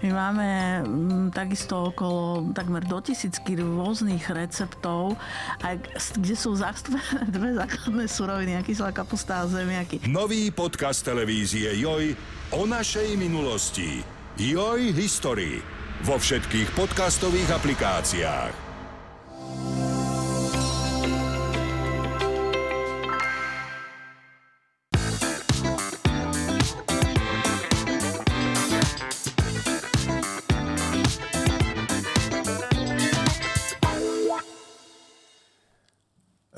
My 0.00 0.16
máme 0.16 0.48
m, 0.80 1.28
takisto 1.28 1.92
okolo 1.92 2.48
takmer 2.56 2.80
do 2.88 3.04
tisícky 3.04 3.52
rôznych 3.60 4.32
receptov, 4.32 5.20
kde 6.16 6.34
sú 6.36 6.56
zastúpené 6.56 7.28
dve 7.36 7.52
základné 7.52 8.04
suroviny, 8.08 8.64
kyslá 8.64 8.96
kapusta 8.96 9.44
a 9.44 9.48
zemiaky. 9.48 10.00
Nový 10.08 10.48
podcast 10.48 11.04
televízie 11.04 11.76
Joj 11.76 12.16
o 12.56 12.62
našej 12.64 13.20
minulosti. 13.20 14.00
Joj 14.40 14.96
History. 14.96 15.60
Vo 16.00 16.16
všetkých 16.16 16.72
podcastových 16.72 17.60
aplikáciách. 17.60 18.69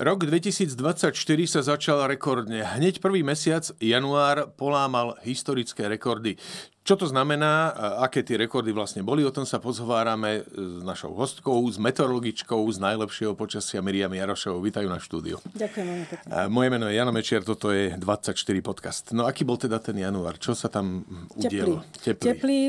Rok 0.03 0.27
2024 0.27 1.15
sa 1.47 1.63
začal 1.63 2.03
rekordne. 2.11 2.59
Hneď 2.59 2.99
prvý 2.99 3.23
mesiac, 3.23 3.63
január, 3.79 4.51
polámal 4.59 5.15
historické 5.23 5.87
rekordy. 5.87 6.35
Čo 6.83 6.99
to 6.99 7.07
znamená, 7.07 7.71
aké 8.03 8.27
tie 8.27 8.35
rekordy 8.35 8.75
vlastne 8.75 9.07
boli, 9.07 9.23
o 9.23 9.31
tom 9.31 9.47
sa 9.47 9.55
pozhovárame 9.55 10.43
s 10.51 10.83
našou 10.83 11.15
hostkou, 11.15 11.63
s 11.71 11.79
meteorologičkou 11.79 12.59
z 12.59 12.77
najlepšieho 12.83 13.39
počasia 13.39 13.79
Miriam 13.79 14.11
Jarošovou. 14.11 14.59
Vítajú 14.59 14.91
na 14.91 14.99
štúdiu. 14.99 15.39
Ďakujem 15.55 15.85
veľmi 15.87 16.05
pekne. 16.11 16.27
Moje 16.51 16.67
meno 16.67 16.91
je 16.91 16.99
Jano 16.99 17.15
Mečiar, 17.15 17.47
toto 17.47 17.71
je 17.71 17.95
24 17.95 18.35
podcast. 18.59 19.15
No 19.15 19.23
aký 19.23 19.47
bol 19.47 19.55
teda 19.55 19.79
ten 19.79 19.95
január? 19.95 20.35
Čo 20.35 20.59
sa 20.59 20.67
tam 20.67 21.07
udielo? 21.39 21.87
Teplý. 22.03 22.19
Teplý. 22.19 22.59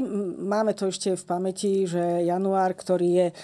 Máme 0.46 0.78
to 0.78 0.94
ešte 0.94 1.18
v 1.18 1.24
pamäti, 1.26 1.82
že 1.82 2.22
január, 2.22 2.70
ktorý 2.78 3.08
je 3.18 3.26
e, 3.26 3.34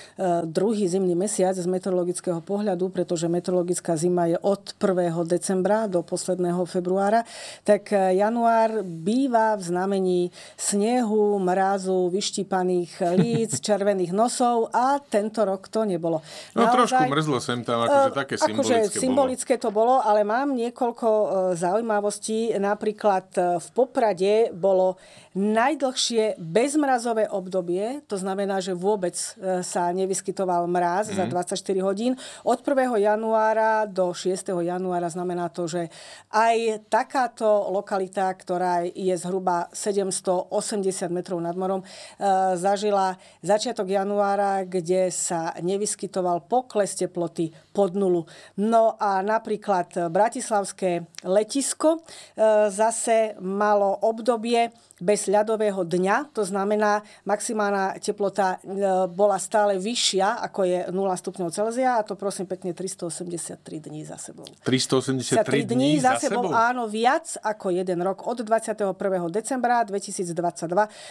druhý 0.46 0.86
zimný 0.86 1.18
mesiac 1.18 1.58
z 1.58 1.66
meteorologického 1.66 2.46
pohľadu, 2.46 2.94
pretože 2.94 3.26
meteorologická 3.26 3.98
zima 3.98 4.30
je 4.30 4.38
od 4.38 4.78
1. 4.78 5.18
decembra 5.26 5.90
do 5.90 6.06
posledného 6.06 6.62
februára, 6.62 7.26
tak 7.66 7.90
e, 7.90 8.22
január 8.22 8.86
býva 8.86 9.58
v 9.58 9.62
znamení 9.66 10.20
snehu, 10.60 11.40
mrazu, 11.40 12.12
vyštípaných 12.12 13.16
líc, 13.16 13.50
červených 13.66 14.12
nosov 14.12 14.68
a 14.76 15.00
tento 15.00 15.48
rok 15.48 15.72
to 15.72 15.88
nebolo. 15.88 16.20
No 16.52 16.68
Naozaj, 16.68 16.76
trošku 16.76 17.02
mrzlo 17.08 17.38
sem 17.40 17.64
tam, 17.64 17.88
akože 17.88 18.10
také 18.12 18.34
akože 18.36 18.76
symbolické 18.92 19.00
symbolické 19.00 19.54
bolo. 19.56 19.64
to 19.64 19.68
bolo, 19.72 19.94
ale 20.04 20.20
mám 20.20 20.52
niekoľko 20.52 21.08
e, 21.08 21.26
zaujímavostí. 21.56 22.52
Napríklad 22.60 23.26
e, 23.40 23.40
v 23.56 23.68
Poprade 23.72 24.52
bolo 24.52 25.00
najdlhšie 25.30 26.42
bezmrazové 26.42 27.30
obdobie, 27.30 28.02
to 28.10 28.18
znamená, 28.18 28.58
že 28.58 28.74
vôbec 28.74 29.14
sa 29.62 29.94
nevyskytoval 29.94 30.66
mráz 30.66 31.14
mm. 31.14 31.16
za 31.22 31.24
24 31.54 31.78
mhm. 31.78 31.84
hodín. 31.86 32.12
Od 32.42 32.58
1. 32.58 32.98
januára 32.98 33.86
do 33.86 34.10
6. 34.10 34.50
januára 34.50 35.06
znamená 35.06 35.46
to, 35.48 35.70
že 35.70 35.86
aj 36.34 36.82
takáto 36.90 37.46
lokalita, 37.70 38.26
ktorá 38.34 38.82
je 38.82 39.14
zhruba 39.14 39.70
780 40.50 41.14
metrov 41.14 41.38
nad 41.38 41.54
morom, 41.54 41.80
e, 41.80 41.86
zažila 42.58 43.14
začiatok 43.40 43.86
januára, 43.86 44.66
kde 44.66 45.14
sa 45.14 45.54
nevyskytoval 45.62 46.42
pokles 46.50 46.98
teploty 46.98 47.54
pod 47.70 47.94
nulu. 47.94 48.26
No 48.58 48.98
a 48.98 49.22
napríklad 49.22 50.10
Bratislavské 50.10 51.06
letisko 51.22 51.96
e, 51.96 52.00
zase 52.68 53.38
malo 53.38 53.94
obdobie, 54.02 54.74
bez 55.00 55.26
ľadového 55.26 55.82
dňa, 55.82 56.30
to 56.36 56.44
znamená, 56.44 57.00
maximálna 57.24 57.96
teplota 57.98 58.60
e, 58.60 59.08
bola 59.08 59.40
stále 59.40 59.80
vyššia, 59.80 60.44
ako 60.44 60.60
je 60.68 60.78
0 60.92 60.94
stupňov 60.94 61.48
Celzia 61.50 61.96
a 61.98 62.04
to 62.04 62.14
prosím 62.14 62.44
pekne 62.44 62.76
383 62.76 63.58
dní 63.80 64.04
za 64.04 64.20
sebou. 64.20 64.46
383 64.62 65.64
dní 65.64 65.96
za 65.98 66.20
sebou? 66.20 66.52
Áno, 66.52 66.84
viac 66.86 67.40
ako 67.40 67.72
jeden 67.72 68.04
rok 68.04 68.28
od 68.28 68.44
21. 68.44 68.92
decembra 69.32 69.80
2022 69.88 70.36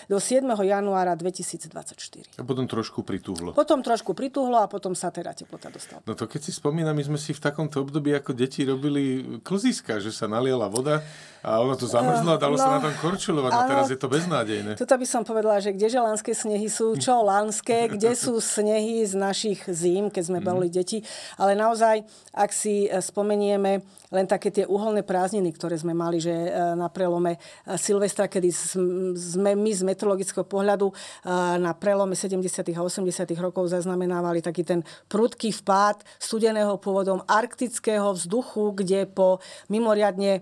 do 0.06 0.18
7. 0.22 0.46
januára 0.62 1.18
2024. 1.18 2.38
A 2.38 2.44
potom 2.46 2.70
trošku 2.70 3.02
pritúhlo. 3.02 3.58
Potom 3.58 3.82
trošku 3.82 4.14
pritúhlo 4.14 4.62
a 4.62 4.70
potom 4.70 4.94
sa 4.94 5.10
teda 5.10 5.34
teplota 5.34 5.74
dostala. 5.74 6.06
No 6.06 6.14
to 6.14 6.30
keď 6.30 6.46
si 6.46 6.52
spomínam, 6.54 6.94
my 6.94 7.04
sme 7.04 7.20
si 7.20 7.34
v 7.34 7.42
takomto 7.42 7.82
období 7.82 8.14
ako 8.14 8.38
deti 8.38 8.62
robili 8.62 9.42
klziska, 9.42 9.98
že 9.98 10.14
sa 10.14 10.30
naliala 10.30 10.70
voda 10.70 11.02
a 11.40 11.64
ono 11.64 11.74
to 11.80 11.88
zamrzlo 11.88 12.36
a 12.36 12.40
dalo 12.40 12.60
no, 12.60 12.62
sa 12.62 12.70
na 12.78 12.80
tom 12.84 12.96
korčulovať. 13.00 13.52
No 13.56 13.62
teraz 13.64 13.79
je 13.88 13.96
to 13.96 14.12
beznádejné. 14.12 14.76
Tuto 14.76 15.00
by 15.00 15.08
som 15.08 15.24
povedala, 15.24 15.64
že 15.64 15.72
kdeže 15.72 16.04
lánske 16.04 16.36
snehy 16.36 16.68
sú, 16.68 17.00
čo 17.00 17.24
lánske, 17.24 17.96
kde 17.96 18.12
sú 18.18 18.44
snehy 18.44 19.08
z 19.08 19.16
našich 19.16 19.64
zím, 19.72 20.12
keď 20.12 20.24
sme 20.28 20.40
boli 20.44 20.68
mm. 20.68 20.74
deti. 20.74 21.00
Ale 21.40 21.56
naozaj, 21.56 22.04
ak 22.36 22.52
si 22.52 22.90
e, 22.90 23.00
spomenieme 23.00 23.86
len 24.10 24.26
také 24.26 24.50
tie 24.50 24.66
uholné 24.66 25.06
prázdniny, 25.06 25.54
ktoré 25.54 25.78
sme 25.78 25.94
mali, 25.94 26.18
že 26.18 26.34
e, 26.34 26.50
na 26.74 26.90
prelome 26.90 27.38
e, 27.38 27.78
Silvestra, 27.78 28.28
kedy 28.28 28.50
sme 29.16 29.54
my 29.54 29.72
z 29.72 29.82
meteorologického 29.86 30.44
pohľadu 30.44 30.92
na 31.60 31.72
prelome 31.78 32.18
70. 32.18 32.42
a 32.74 32.82
80. 32.82 33.06
rokov 33.38 33.70
zaznamenávali 33.70 34.42
taký 34.42 34.66
ten 34.66 34.82
prudký 35.08 35.54
vpád 35.62 36.02
studeného 36.18 36.80
pôvodom 36.82 37.22
arktického 37.28 38.16
vzduchu, 38.16 38.74
kde 38.74 39.06
po 39.06 39.44
mimoriadne 39.70 40.42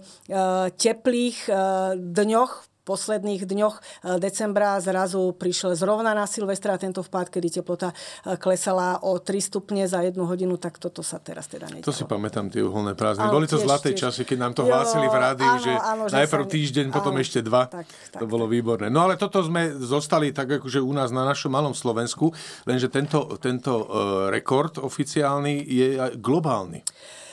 teplých 0.78 1.50
dňoch 1.98 2.52
posledných 2.88 3.44
dňoch 3.44 3.76
e, 3.76 3.82
decembra 4.24 4.80
zrazu 4.80 5.36
prišiel 5.36 5.76
zrovna 5.76 6.16
na 6.16 6.24
Silvestra 6.24 6.80
tento 6.80 7.04
vpád, 7.04 7.28
kedy 7.28 7.60
teplota 7.60 7.92
e, 7.92 8.40
klesala 8.40 9.04
o 9.04 9.20
3 9.20 9.36
stupne 9.44 9.84
za 9.84 10.00
jednu 10.00 10.24
hodinu, 10.24 10.56
tak 10.56 10.80
toto 10.80 11.04
sa 11.04 11.20
teraz 11.20 11.52
teda 11.52 11.68
nedialo. 11.68 11.84
To 11.84 11.92
si 11.92 12.08
pamätám, 12.08 12.48
tie 12.48 12.64
uholné 12.64 12.96
prázdniny. 12.96 13.28
Boli 13.28 13.52
to 13.52 13.60
tiež, 13.60 13.68
zlaté 13.68 13.92
tiež. 13.92 14.08
časy, 14.08 14.24
keď 14.24 14.38
nám 14.40 14.54
to 14.56 14.64
hlásili 14.64 15.12
v 15.12 15.18
rádiu, 15.20 15.52
áno, 15.52 15.60
že 15.60 15.74
áno, 15.76 16.04
že 16.08 16.16
najprv 16.24 16.46
sa... 16.48 16.52
týždeň, 16.56 16.86
áno, 16.88 16.96
potom 16.96 17.14
ešte 17.20 17.40
dva. 17.44 17.68
Tak, 17.68 17.86
tak, 17.86 18.20
to 18.24 18.26
bolo 18.26 18.48
tak. 18.48 18.54
výborné. 18.56 18.88
No 18.88 19.04
ale 19.04 19.20
toto 19.20 19.44
sme 19.44 19.76
zostali 19.76 20.32
tak 20.32 20.64
akože 20.64 20.80
u 20.80 20.94
nás 20.96 21.12
na 21.12 21.28
našom 21.28 21.52
malom 21.52 21.76
Slovensku, 21.76 22.32
lenže 22.64 22.88
tento, 22.88 23.36
tento 23.44 23.84
uh, 23.84 23.86
rekord 24.32 24.80
oficiálny 24.80 25.60
je 25.68 25.88
globálny 26.16 26.86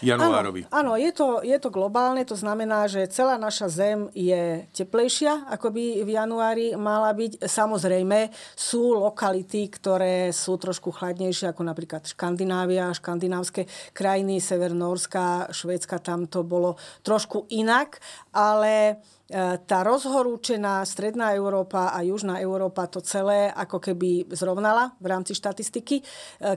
januárovi. 0.04 0.60
Áno, 0.68 0.92
áno 0.92 1.00
je, 1.00 1.10
to, 1.16 1.40
je 1.40 1.56
to 1.56 1.72
globálne, 1.72 2.20
to 2.28 2.36
znamená, 2.36 2.84
že 2.84 3.08
celá 3.08 3.40
naša 3.40 3.72
zem 3.72 3.98
je 4.12 4.68
teplejšia, 4.76 5.48
ako 5.48 5.72
by 5.72 6.04
v 6.04 6.10
januári 6.12 6.66
mala 6.76 7.10
byť. 7.16 7.40
Samozrejme, 7.40 8.28
sú 8.52 9.00
lokality, 9.00 9.72
ktoré 9.72 10.28
sú 10.30 10.60
trošku 10.60 10.92
chladnejšie, 10.92 11.50
ako 11.50 11.62
napríklad 11.64 12.04
Škandinávia, 12.04 12.92
škandinávske 12.92 13.64
krajiny, 13.96 14.38
Sever 14.38 14.76
Norska, 14.76 15.48
Švédska, 15.50 15.98
tam 16.04 16.28
to 16.28 16.44
bolo 16.44 16.76
trošku 17.02 17.48
inak, 17.48 17.98
ale 18.36 19.00
E, 19.24 19.56
tá 19.64 19.80
rozhorúčená 19.80 20.84
Stredná 20.84 21.32
Európa 21.32 21.96
a 21.96 22.04
Južná 22.04 22.44
Európa 22.44 22.84
to 22.92 23.00
celé 23.00 23.48
ako 23.48 23.80
keby 23.80 24.28
zrovnala 24.28 24.92
v 25.00 25.06
rámci 25.08 25.32
štatistiky. 25.32 25.96
E, 25.96 26.04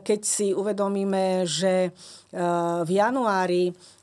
keď 0.03 0.19
si 0.27 0.51
uvedomíme, 0.51 1.47
že 1.47 1.87
e, 1.87 1.89
v 2.83 2.89
januári 2.91 3.36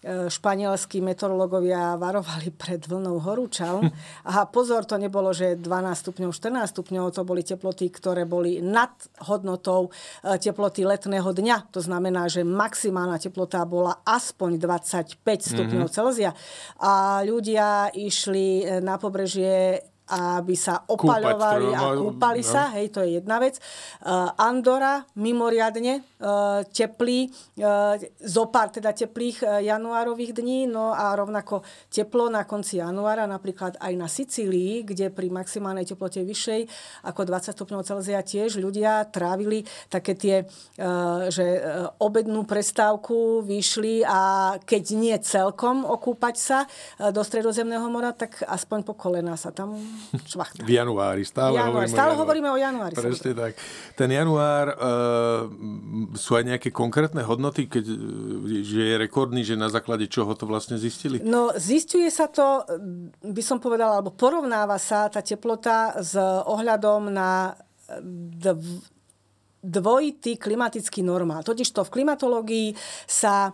španielskí 0.05 1.00
meteorológovia 1.00 1.97
varovali 1.97 2.53
pred 2.53 2.84
vlnou 2.84 3.19
horúčal. 3.25 3.81
A 4.28 4.45
pozor, 4.45 4.84
to 4.84 5.00
nebolo, 5.00 5.33
že 5.33 5.56
12 5.56 5.65
stupňov, 6.05 6.31
14 6.31 6.69
stupňov, 6.77 7.05
to 7.17 7.22
boli 7.25 7.41
teploty, 7.41 7.89
ktoré 7.89 8.28
boli 8.28 8.61
nad 8.61 8.93
hodnotou 9.25 9.89
teploty 10.21 10.84
letného 10.84 11.33
dňa. 11.33 11.72
To 11.72 11.81
znamená, 11.81 12.28
že 12.28 12.45
maximálna 12.45 13.17
teplota 13.17 13.65
bola 13.65 14.05
aspoň 14.05 14.61
25 14.61 15.25
stupňov 15.25 15.89
mm-hmm. 15.89 15.97
Celzia. 15.97 16.37
A 16.84 17.25
ľudia 17.25 17.89
išli 17.97 18.69
na 18.84 19.01
pobrežie 19.01 19.80
aby 20.04 20.53
sa 20.53 20.84
opaľovali 20.84 21.72
Kúpať, 21.72 21.80
a 21.80 21.97
kúpali 21.97 22.42
no. 22.45 22.51
sa, 22.53 22.63
hej, 22.77 22.92
to 22.92 23.01
je 23.01 23.25
jedna 23.25 23.41
vec. 23.41 23.57
Andora 24.37 25.01
mimoriadne 25.16 26.04
teplý, 26.72 27.28
uh, 27.60 28.00
zopár 28.22 28.72
teda 28.72 28.97
teplých 28.97 29.44
uh, 29.44 29.60
januárových 29.60 30.32
dní, 30.34 30.66
no 30.66 30.97
a 30.97 31.12
rovnako 31.12 31.62
teplo 31.92 32.32
na 32.32 32.48
konci 32.48 32.80
januára, 32.80 33.28
napríklad 33.28 33.76
aj 33.78 33.92
na 33.94 34.09
Sicílii, 34.09 34.88
kde 34.88 35.12
pri 35.12 35.28
maximálnej 35.28 35.84
teplote 35.84 36.24
vyššej 36.24 36.66
ako 37.04 37.21
20 37.28 37.54
stupňov 37.54 37.82
Celzia 37.84 38.21
tiež 38.24 38.56
ľudia 38.59 39.04
trávili 39.10 39.66
také 39.92 40.16
tie, 40.16 40.36
že 41.28 41.47
obednú 42.00 42.48
prestávku 42.48 43.44
vyšli 43.44 44.03
a 44.06 44.54
keď 44.62 44.84
nie 44.97 45.16
celkom 45.20 45.84
okúpať 45.84 46.34
sa 46.34 46.59
do 47.12 47.20
Stredozemného 47.20 47.84
mora, 47.92 48.16
tak 48.16 48.42
aspoň 48.47 48.78
po 48.86 48.94
kolena 48.97 49.36
sa 49.36 49.53
tam 49.53 49.77
švachta. 50.30 50.65
V 50.65 50.70
januári, 50.70 51.22
stále, 51.27 51.60
januári. 51.60 51.70
hovoríme, 51.70 51.94
stále 51.94 52.12
o 52.15 52.18
hovoríme 52.24 52.48
o 52.50 52.59
januári. 52.59 52.94
Presne 52.97 53.32
tak. 53.34 53.53
Ten 53.94 54.10
január, 54.10 54.66
uh, 54.74 56.14
sú 56.15 56.39
aj 56.39 56.45
nejaké 56.47 56.71
konkrétne 56.71 57.22
hodnoty, 57.22 57.66
keď, 57.66 57.84
že 58.65 58.81
je 58.81 58.95
rekordný, 58.99 59.43
že 59.43 59.59
na 59.59 59.69
základe 59.69 60.07
čoho 60.09 60.33
to 60.39 60.47
vlastne 60.47 60.78
zistili? 60.78 61.21
No, 61.21 61.51
zistuje 61.59 62.09
sa 62.11 62.31
to, 62.31 62.65
by 63.22 63.43
som 63.43 63.59
povedala, 63.61 63.99
alebo 63.99 64.15
porovnáva 64.15 64.78
sa 64.78 65.11
tá 65.11 65.21
teplota 65.21 65.99
s 66.01 66.15
ohľadom 66.22 67.13
na 67.13 67.53
dvojitý 69.65 70.37
klimatický 70.37 71.01
normál. 71.01 71.41
Totižto 71.41 71.89
v 71.89 71.93
klimatológii 72.01 72.69
sa 73.09 73.53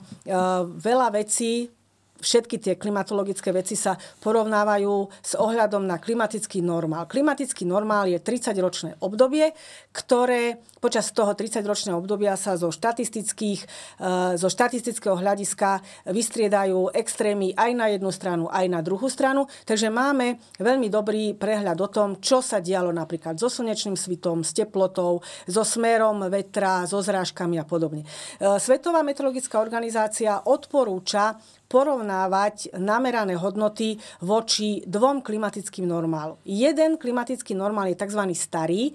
veľa 0.66 1.08
vecí 1.14 1.70
všetky 2.20 2.56
tie 2.60 2.74
klimatologické 2.76 3.50
veci 3.50 3.74
sa 3.74 3.96
porovnávajú 3.96 4.94
s 5.24 5.32
ohľadom 5.36 5.88
na 5.88 5.96
klimatický 5.96 6.60
normál. 6.60 7.08
Klimatický 7.08 7.64
normál 7.64 8.06
je 8.06 8.20
30-ročné 8.20 9.00
obdobie, 9.00 9.56
ktoré 9.90 10.60
počas 10.80 11.12
toho 11.12 11.36
30-ročného 11.36 12.00
obdobia 12.00 12.34
sa 12.40 12.56
zo, 12.56 12.72
štatistických, 12.72 13.60
e, 14.00 14.36
zo 14.40 14.48
štatistického 14.48 15.16
hľadiska 15.20 15.84
vystriedajú 16.08 16.96
extrémy 16.96 17.52
aj 17.52 17.70
na 17.76 17.86
jednu 17.92 18.10
stranu, 18.10 18.44
aj 18.48 18.66
na 18.68 18.80
druhú 18.80 19.06
stranu. 19.12 19.44
Takže 19.68 19.92
máme 19.92 20.40
veľmi 20.56 20.88
dobrý 20.88 21.36
prehľad 21.36 21.78
o 21.80 21.88
tom, 21.92 22.08
čo 22.18 22.40
sa 22.40 22.64
dialo 22.64 22.90
napríklad 22.90 23.36
so 23.36 23.52
slnečným 23.52 23.94
svitom, 23.94 24.40
s 24.40 24.56
teplotou, 24.56 25.20
so 25.44 25.62
smerom 25.62 26.28
vetra, 26.32 26.88
so 26.88 27.04
zrážkami 27.04 27.60
a 27.60 27.68
podobne. 27.68 28.02
E, 28.40 28.56
Svetová 28.56 29.04
meteorologická 29.04 29.60
organizácia 29.60 30.40
odporúča 30.48 31.36
porovnávať 31.70 32.74
namerané 32.74 33.38
hodnoty 33.38 34.02
voči 34.18 34.82
dvom 34.90 35.22
klimatickým 35.22 35.86
normálom. 35.86 36.34
Jeden 36.42 36.98
klimatický 36.98 37.54
normál 37.54 37.94
je 37.94 37.96
tzv. 37.96 38.22
starý, 38.34 38.90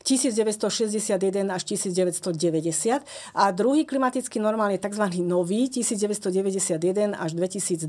1961 0.00 1.52
až 1.52 1.62
1990 1.76 3.04
a 3.36 3.44
druhý 3.52 3.84
klimatický 3.84 4.40
normál 4.40 4.72
je 4.72 4.80
tzv. 4.80 5.04
nový 5.20 5.68
1991 5.68 7.20
až 7.20 7.30
2020. 7.36 7.84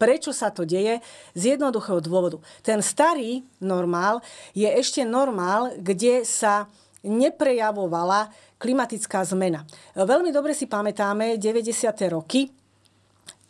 Prečo 0.00 0.32
sa 0.32 0.48
to 0.48 0.64
deje? 0.64 1.04
Z 1.36 1.42
jednoduchého 1.56 2.00
dôvodu. 2.00 2.40
Ten 2.64 2.80
starý 2.80 3.44
normál 3.60 4.24
je 4.56 4.64
ešte 4.64 5.04
normál, 5.04 5.76
kde 5.76 6.24
sa 6.24 6.72
neprejavovala 7.04 8.32
klimatická 8.56 9.26
zmena. 9.26 9.66
Veľmi 9.98 10.30
dobre 10.30 10.54
si 10.54 10.70
pamätáme 10.70 11.36
90. 11.36 11.68
roky, 12.08 12.61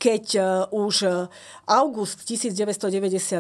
keď 0.03 0.25
e, 0.35 0.43
už 0.75 0.95
e, 1.07 1.11
august 1.71 2.27
1992 2.27 3.39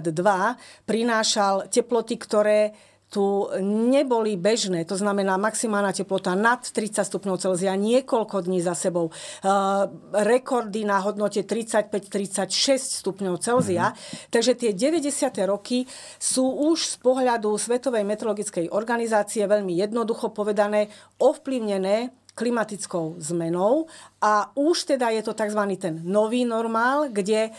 prinášal 0.86 1.66
teploty, 1.66 2.14
ktoré 2.14 2.70
tu 3.12 3.44
neboli 3.92 4.40
bežné, 4.40 4.88
to 4.88 4.96
znamená 4.96 5.36
maximálna 5.36 5.92
teplota 5.92 6.32
nad 6.32 6.64
30 6.64 7.04
stupňov 7.04 7.36
Celzia 7.36 7.76
niekoľko 7.76 8.48
dní 8.48 8.64
za 8.64 8.72
sebou. 8.72 9.12
Uh, 9.44 9.84
rekordy 10.16 10.88
na 10.88 10.96
hodnote 11.04 11.44
35-36 11.44 13.04
stupňov 13.04 13.36
Celzia. 13.36 13.92
Mm-hmm. 13.92 14.32
Takže 14.32 14.52
tie 14.56 14.72
90. 14.72 15.12
roky 15.44 15.84
sú 16.16 16.72
už 16.72 16.88
z 16.88 16.96
pohľadu 17.04 17.52
Svetovej 17.60 18.00
meteorologickej 18.08 18.72
organizácie 18.72 19.44
veľmi 19.44 19.76
jednoducho 19.76 20.32
povedané 20.32 20.88
ovplyvnené 21.20 22.16
klimatickou 22.32 23.20
zmenou 23.20 23.86
a 24.22 24.48
už 24.56 24.94
teda 24.94 25.12
je 25.12 25.20
to 25.20 25.36
tzv. 25.36 25.60
ten 25.76 26.00
nový 26.00 26.48
normál, 26.48 27.12
kde 27.12 27.50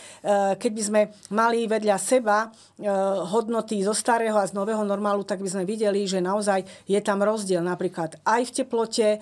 e, 0.58 0.70
by 0.70 0.82
sme 0.82 1.00
mali 1.30 1.70
vedľa 1.70 1.96
seba 2.00 2.48
e, 2.48 2.88
hodnoty 3.28 3.86
zo 3.86 3.94
starého 3.94 4.34
a 4.34 4.48
z 4.48 4.56
nového 4.56 4.82
normálu, 4.82 5.22
tak 5.22 5.44
by 5.44 5.46
sme 5.46 5.68
videli, 5.68 6.08
že 6.10 6.18
naozaj 6.18 6.66
je 6.90 6.98
tam 7.04 7.22
rozdiel 7.22 7.62
napríklad 7.62 8.18
aj 8.26 8.50
v 8.50 8.54
teplote, 8.64 9.08
e, 9.14 9.18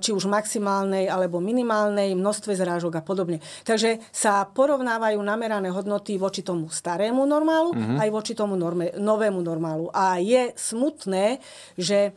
či 0.00 0.10
už 0.16 0.30
maximálnej 0.30 1.12
alebo 1.12 1.44
minimálnej, 1.44 2.16
množstve 2.16 2.56
zrážok 2.56 2.96
a 2.96 3.02
podobne. 3.04 3.44
Takže 3.68 4.00
sa 4.08 4.48
porovnávajú 4.48 5.20
namerané 5.20 5.68
hodnoty 5.68 6.16
voči 6.16 6.40
tomu 6.40 6.72
starému 6.72 7.28
normálu 7.28 7.76
mm-hmm. 7.76 7.98
aj 8.00 8.08
voči 8.08 8.32
tomu 8.32 8.56
norme, 8.56 8.96
novému 8.96 9.44
normálu. 9.44 9.92
A 9.92 10.22
je 10.22 10.56
smutné, 10.56 11.42
že 11.74 12.14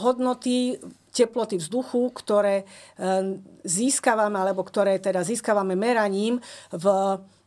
hodnoty 0.00 0.80
teploty 1.10 1.58
vzduchu, 1.58 2.10
ktoré 2.14 2.62
e, 2.62 2.64
získavame, 3.66 4.38
alebo 4.38 4.62
ktoré 4.62 4.98
teda 5.02 5.26
získavame 5.26 5.74
meraním 5.74 6.38
v, 6.70 6.86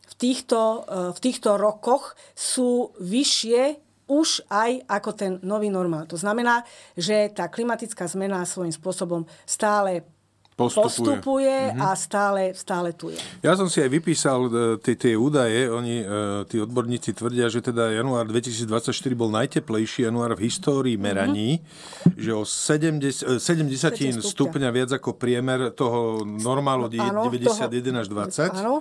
v, 0.04 0.14
týchto, 0.20 0.84
e, 0.84 1.12
v 1.12 1.18
týchto 1.18 1.56
rokoch, 1.56 2.16
sú 2.36 2.92
vyššie 3.00 3.84
už 4.04 4.44
aj 4.52 4.84
ako 4.84 5.10
ten 5.16 5.32
nový 5.40 5.72
normál. 5.72 6.04
To 6.12 6.20
znamená, 6.20 6.60
že 6.92 7.32
tá 7.32 7.48
klimatická 7.48 8.04
zmena 8.04 8.44
svojím 8.44 8.72
spôsobom 8.72 9.24
stále 9.48 10.04
postupuje, 10.54 11.18
postupuje 11.18 11.50
mm-hmm. 11.50 11.82
a 11.82 11.88
stále, 11.98 12.42
stále 12.54 12.94
tu 12.94 13.10
je. 13.10 13.18
Ja 13.42 13.58
som 13.58 13.66
si 13.66 13.82
aj 13.82 13.90
vypísal 13.90 14.46
e, 14.78 14.94
tie 14.94 15.18
údaje. 15.18 15.66
Oni, 15.66 16.06
e, 16.06 16.46
tí 16.46 16.62
odborníci 16.62 17.10
tvrdia, 17.10 17.50
že 17.50 17.58
teda 17.58 17.90
január 17.90 18.30
2024 18.30 18.94
bol 19.18 19.34
najteplejší 19.34 20.06
január 20.06 20.38
v 20.38 20.46
histórii 20.46 20.94
meraní, 20.94 21.58
mm-hmm. 21.58 22.14
že 22.14 22.30
o 22.30 22.46
70, 22.46 23.42
70 23.42 23.42
stupňa. 23.42 24.22
stupňa 24.22 24.68
viac 24.70 24.90
ako 24.94 25.18
priemer 25.18 25.74
toho 25.74 26.22
normálu 26.22 26.86
no, 26.86 27.26
91 27.26 27.50
toho, 27.50 27.98
až 27.98 28.06
20. 28.06 28.62
Áno. 28.62 28.74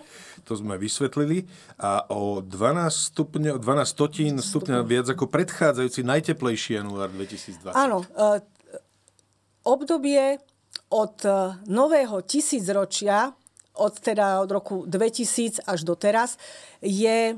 To 0.45 0.53
sme 0.53 0.77
vysvetlili. 0.77 1.49
A 1.81 2.05
o 2.13 2.45
12 2.45 3.17
stupňa, 3.17 3.51
12 3.57 3.65
stotín 3.89 4.33
stupňa 4.37 4.85
viac 4.85 5.09
ako 5.09 5.25
predchádzajúci 5.25 6.05
najteplejší 6.05 6.85
január 6.85 7.09
2020. 7.09 7.73
Áno. 7.73 8.05
Obdobie 9.63 10.43
od 10.93 11.25
e, 11.25 11.29
nového 11.73 12.21
tisícročia, 12.21 13.33
od, 13.81 13.93
teda 13.97 14.45
od 14.45 14.49
roku 14.53 14.85
2000 14.85 15.65
až 15.65 15.79
do 15.81 15.97
teraz, 15.97 16.37
je, 16.77 17.33
e, 17.33 17.35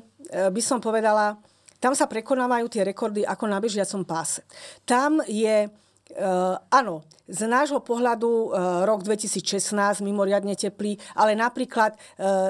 by 0.52 0.62
som 0.62 0.84
povedala, 0.84 1.40
tam 1.80 1.96
sa 1.96 2.12
prekonávajú 2.12 2.68
tie 2.68 2.84
rekordy 2.84 3.24
ako 3.24 3.46
na 3.48 3.64
bežiacom 3.64 4.04
páse. 4.04 4.42
Tam 4.90 5.22
je, 5.30 5.70
uh, 5.70 6.56
áno, 6.74 7.06
z 7.30 7.46
nášho 7.46 7.78
pohľadu 7.84 8.58
rok 8.88 9.06
2016 9.06 10.02
mimoriadne 10.02 10.58
teplý, 10.58 10.98
ale 11.14 11.38
napríklad 11.38 11.94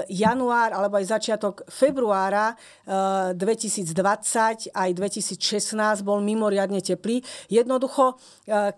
január 0.08 0.72
alebo 0.72 1.02
aj 1.02 1.20
začiatok 1.20 1.68
februára 1.68 2.56
uh, 2.56 3.36
2020 3.36 4.72
aj 4.72 4.90
2016 4.94 6.08
bol 6.08 6.24
mimoriadne 6.24 6.80
teplý. 6.80 7.20
Jednoducho, 7.52 8.16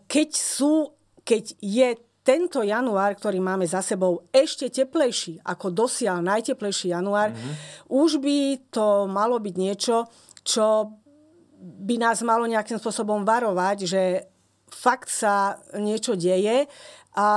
keď 0.10 0.30
sú 0.34 0.98
keď 1.28 1.44
je 1.60 1.90
tento 2.28 2.60
január, 2.60 3.16
ktorý 3.16 3.40
máme 3.40 3.64
za 3.64 3.80
sebou, 3.80 4.28
ešte 4.36 4.68
teplejší 4.68 5.40
ako 5.48 5.72
dosiaľ 5.72 6.20
najteplejší 6.20 6.92
január, 6.92 7.32
mm-hmm. 7.32 7.88
už 7.88 8.20
by 8.20 8.38
to 8.68 9.08
malo 9.08 9.40
byť 9.40 9.56
niečo, 9.56 10.04
čo 10.44 10.92
by 11.58 11.96
nás 11.96 12.20
malo 12.28 12.44
nejakým 12.44 12.76
spôsobom 12.84 13.24
varovať, 13.24 13.78
že 13.88 14.04
fakt 14.68 15.08
sa 15.08 15.56
niečo 15.80 16.20
deje 16.20 16.68
a 17.16 17.28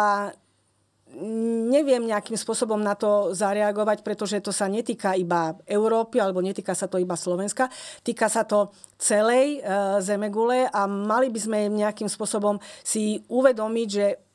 neviem 1.71 2.07
nejakým 2.07 2.39
spôsobom 2.39 2.79
na 2.79 2.95
to 2.95 3.35
zareagovať, 3.35 4.07
pretože 4.07 4.39
to 4.43 4.55
sa 4.55 4.71
netýka 4.71 5.19
iba 5.19 5.59
Európy 5.67 6.23
alebo 6.23 6.43
netýka 6.43 6.75
sa 6.75 6.87
to 6.87 7.03
iba 7.03 7.19
Slovenska, 7.19 7.67
týka 8.07 8.31
sa 8.31 8.47
to 8.47 8.71
celej 8.95 9.59
e, 9.59 9.61
zemegule 10.03 10.71
a 10.71 10.87
mali 10.87 11.31
by 11.35 11.41
sme 11.43 11.59
nejakým 11.67 12.07
spôsobom 12.07 12.63
si 12.87 13.19
uvedomiť, 13.27 13.89
že 13.91 14.30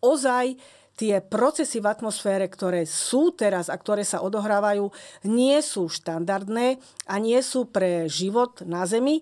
ozaj 0.00 0.58
tie 0.96 1.20
procesy 1.20 1.78
v 1.78 1.92
atmosfére, 1.92 2.48
ktoré 2.48 2.88
sú 2.88 3.36
teraz 3.36 3.68
a 3.68 3.76
ktoré 3.76 4.02
sa 4.02 4.24
odohrávajú, 4.24 4.88
nie 5.28 5.60
sú 5.60 5.92
štandardné 5.92 6.80
a 7.04 7.14
nie 7.20 7.38
sú 7.44 7.68
pre 7.68 8.08
život 8.08 8.64
na 8.64 8.88
Zemi 8.88 9.20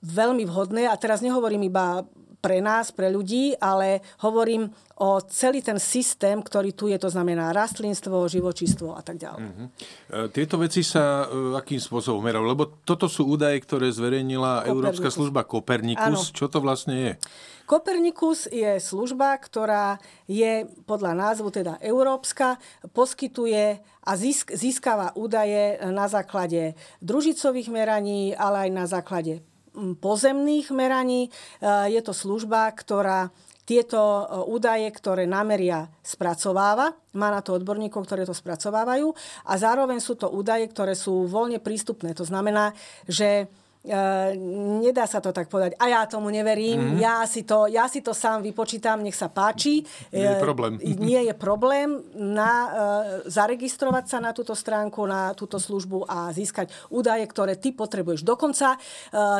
veľmi 0.00 0.48
vhodné. 0.48 0.88
A 0.88 0.96
teraz 0.96 1.20
nehovorím 1.20 1.68
iba 1.68 2.08
pre 2.46 2.62
nás, 2.62 2.94
pre 2.94 3.10
ľudí, 3.10 3.58
ale 3.58 4.06
hovorím 4.22 4.70
o 5.02 5.18
celý 5.26 5.66
ten 5.66 5.82
systém, 5.82 6.38
ktorý 6.38 6.70
tu 6.78 6.86
je, 6.86 6.94
to 6.94 7.10
znamená 7.10 7.50
rastlinstvo, 7.50 8.30
živočístvo 8.30 8.94
a 8.94 9.02
tak 9.02 9.18
ďalej. 9.18 9.42
Uh-huh. 9.42 9.68
Tieto 10.30 10.62
veci 10.62 10.86
sa 10.86 11.26
e, 11.26 11.58
akým 11.58 11.82
spôsobom 11.82 12.22
merajú? 12.22 12.46
Lebo 12.46 12.78
toto 12.86 13.10
sú 13.10 13.26
údaje, 13.26 13.58
ktoré 13.66 13.90
zverejnila 13.90 14.62
Kopernikus. 14.62 14.72
Európska 14.78 15.08
služba 15.10 15.42
Kopernikus. 15.42 16.30
Ano. 16.30 16.38
Čo 16.38 16.46
to 16.46 16.62
vlastne 16.62 16.94
je? 16.94 17.12
Kopernikus 17.66 18.46
je 18.46 18.78
služba, 18.78 19.34
ktorá 19.42 19.98
je 20.30 20.70
podľa 20.86 21.18
názvu 21.18 21.50
teda 21.50 21.82
európska, 21.82 22.62
poskytuje 22.94 23.82
a 24.06 24.10
získava 24.54 25.10
údaje 25.18 25.82
na 25.90 26.06
základe 26.06 26.78
družicových 27.02 27.74
meraní, 27.74 28.38
ale 28.38 28.70
aj 28.70 28.70
na 28.70 28.86
základe 28.86 29.42
pozemných 30.00 30.72
meraní. 30.72 31.28
E, 31.28 31.30
je 31.92 32.00
to 32.00 32.16
služba, 32.16 32.72
ktorá 32.72 33.28
tieto 33.66 33.98
e, 33.98 34.24
údaje, 34.46 34.88
ktoré 34.94 35.26
nameria, 35.26 35.90
spracováva. 36.00 36.94
Má 37.18 37.28
na 37.28 37.42
to 37.42 37.58
odborníkov, 37.58 38.06
ktoré 38.06 38.22
to 38.24 38.32
spracovávajú. 38.32 39.12
A 39.50 39.52
zároveň 39.58 39.98
sú 39.98 40.14
to 40.14 40.30
údaje, 40.30 40.70
ktoré 40.70 40.94
sú 40.94 41.26
voľne 41.26 41.58
prístupné. 41.58 42.14
To 42.16 42.24
znamená, 42.24 42.72
že 43.10 43.50
nedá 44.82 45.06
sa 45.06 45.22
to 45.22 45.30
tak 45.30 45.46
povedať. 45.46 45.78
A 45.78 45.86
ja 45.86 46.02
tomu 46.10 46.28
neverím, 46.30 46.94
mm. 46.94 46.98
ja, 46.98 47.22
si 47.24 47.46
to, 47.46 47.70
ja 47.70 47.86
si 47.86 48.02
to 48.02 48.10
sám 48.10 48.42
vypočítam, 48.42 49.00
nech 49.02 49.14
sa 49.14 49.30
páči. 49.30 49.86
Nie 50.10 50.34
je 50.34 50.42
problém. 50.42 50.72
Nie 50.82 51.20
je 51.30 51.34
problém 51.34 52.02
na, 52.18 52.52
zaregistrovať 53.30 54.04
sa 54.10 54.18
na 54.18 54.34
túto 54.34 54.58
stránku, 54.58 55.06
na 55.06 55.30
túto 55.38 55.62
službu 55.62 56.08
a 56.08 56.30
získať 56.34 56.72
údaje, 56.90 57.22
ktoré 57.30 57.54
ty 57.54 57.70
potrebuješ. 57.70 58.26
Dokonca 58.26 58.74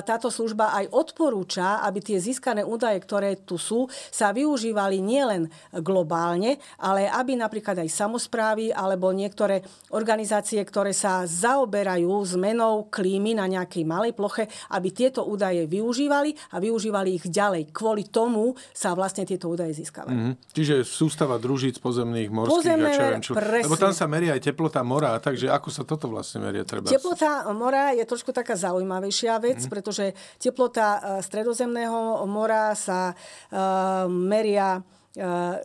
táto 0.07 0.29
služba 0.31 0.77
aj 0.79 0.95
odporúča, 0.95 1.83
aby 1.83 1.99
tie 2.05 2.19
získané 2.21 2.63
údaje, 2.63 3.01
ktoré 3.03 3.41
tu 3.43 3.59
sú, 3.59 3.89
sa 3.91 4.31
využívali 4.31 5.01
nielen 5.01 5.49
globálne, 5.83 6.61
ale 6.79 7.09
aby 7.09 7.35
napríklad 7.35 7.81
aj 7.83 7.91
samozprávy 7.91 8.71
alebo 8.71 9.11
niektoré 9.11 9.65
organizácie, 9.91 10.61
ktoré 10.61 10.93
sa 10.93 11.25
zaoberajú 11.25 12.13
zmenou 12.27 12.93
klímy 12.93 13.33
na 13.39 13.49
nejakej 13.49 13.85
malej 13.89 14.13
ploche, 14.13 14.36
aby 14.45 14.89
tieto 14.93 15.25
údaje 15.25 15.65
využívali 15.65 16.37
a 16.53 16.61
využívali 16.61 17.17
ich 17.17 17.25
ďalej. 17.27 17.73
Kvôli 17.73 18.09
tomu 18.13 18.53
sa 18.77 18.93
vlastne 18.93 19.25
tieto 19.25 19.49
údaje 19.49 19.73
získavajú. 19.81 20.13
Mm-hmm. 20.13 20.35
Čiže 20.53 20.75
sústava 20.85 21.41
družíc 21.41 21.81
pozemných, 21.81 22.29
morských 22.29 22.57
Pozemné, 22.57 22.91
a 22.91 22.97
čo 22.97 23.05
viem 23.05 23.23
čo. 23.23 23.33
Presne. 23.37 23.67
Lebo 23.69 23.77
tam 23.79 23.93
sa 23.93 24.05
meria 24.11 24.35
aj 24.35 24.43
teplota 24.43 24.81
mora, 24.83 25.17
takže 25.23 25.49
ako 25.53 25.69
sa 25.69 25.83
toto 25.87 26.11
vlastne 26.11 26.43
meria? 26.43 26.67
Treba... 26.67 26.89
Teplota 26.89 27.47
mora 27.53 27.93
je 27.95 28.05
trošku 28.05 28.35
taká 28.35 28.59
zaujímavejšia 28.59 29.39
vec, 29.41 29.61
mm-hmm. 29.61 29.73
pretože 29.73 30.05
teplota 30.41 30.87
e, 30.87 31.01
stredozemného 31.23 32.25
mora 32.27 32.73
sa 32.75 33.13
uh, 33.13 34.09
meria 34.11 34.81
uh, 34.81 35.57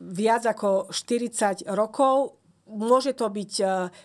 viac 0.00 0.42
ako 0.46 0.90
40 0.92 1.66
rokov. 1.72 2.40
Môže 2.70 3.18
to 3.18 3.26
byť 3.26 3.52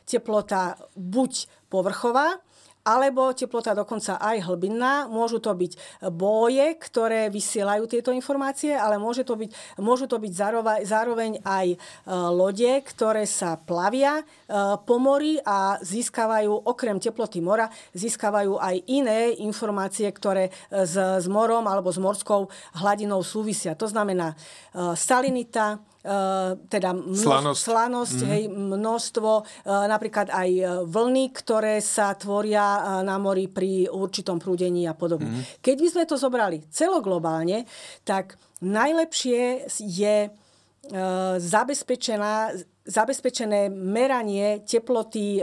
teplota 0.09 0.73
buď 0.97 1.33
povrchová, 1.69 2.41
alebo 2.85 3.33
teplota 3.33 3.73
dokonca 3.73 4.21
aj 4.21 4.45
hlbinná. 4.45 5.09
Môžu 5.09 5.41
to 5.41 5.49
byť 5.57 6.05
boje, 6.13 6.77
ktoré 6.77 7.33
vysielajú 7.33 7.89
tieto 7.89 8.13
informácie, 8.13 8.77
ale 8.77 9.01
môže 9.01 9.25
to 9.25 9.33
byť, 9.33 9.81
môžu 9.81 10.05
to 10.05 10.21
byť 10.21 10.31
zároveň, 10.31 10.79
zároveň 10.85 11.31
aj 11.41 11.67
e, 11.73 11.77
lode, 12.29 12.71
ktoré 12.85 13.25
sa 13.25 13.57
plavia 13.57 14.21
e, 14.21 14.23
po 14.85 15.01
mori 15.01 15.41
a 15.41 15.81
získavajú, 15.81 16.69
okrem 16.69 17.01
teploty 17.01 17.41
mora, 17.41 17.65
získavajú 17.97 18.61
aj 18.61 18.75
iné 18.85 19.33
informácie, 19.41 20.05
ktoré 20.13 20.53
s, 20.69 20.95
s 20.95 21.25
morom 21.25 21.65
alebo 21.65 21.89
s 21.89 21.97
morskou 21.97 22.47
hladinou 22.77 23.25
súvisia. 23.25 23.73
To 23.73 23.89
znamená 23.89 24.37
salinita, 24.93 25.81
Eh, 26.05 26.51
teda 26.69 26.93
množ, 26.93 27.17
slanosť, 27.17 27.61
slanosť 27.65 28.17
mm. 28.21 28.27
hej, 28.29 28.43
množstvo, 28.53 29.31
eh, 29.41 29.85
napríklad 29.89 30.29
aj 30.29 30.49
eh, 30.53 30.65
vlny, 30.85 31.33
ktoré 31.33 31.81
sa 31.81 32.13
tvoria 32.13 32.74
na 33.03 33.15
mori 33.21 33.47
pri 33.51 33.87
určitom 33.91 34.39
prúdení 34.41 34.87
a 34.89 34.97
podobne. 34.97 35.29
Mm. 35.29 35.43
Keď 35.61 35.75
by 35.79 35.87
sme 35.91 36.03
to 36.07 36.15
zobrali 36.15 36.57
celoglobálne, 36.71 37.67
tak 38.07 38.39
najlepšie 38.63 39.69
je 39.81 40.29
zabezpečená, 41.41 42.53
zabezpečené 42.85 43.73
meranie 43.73 44.61
teploty 44.61 45.41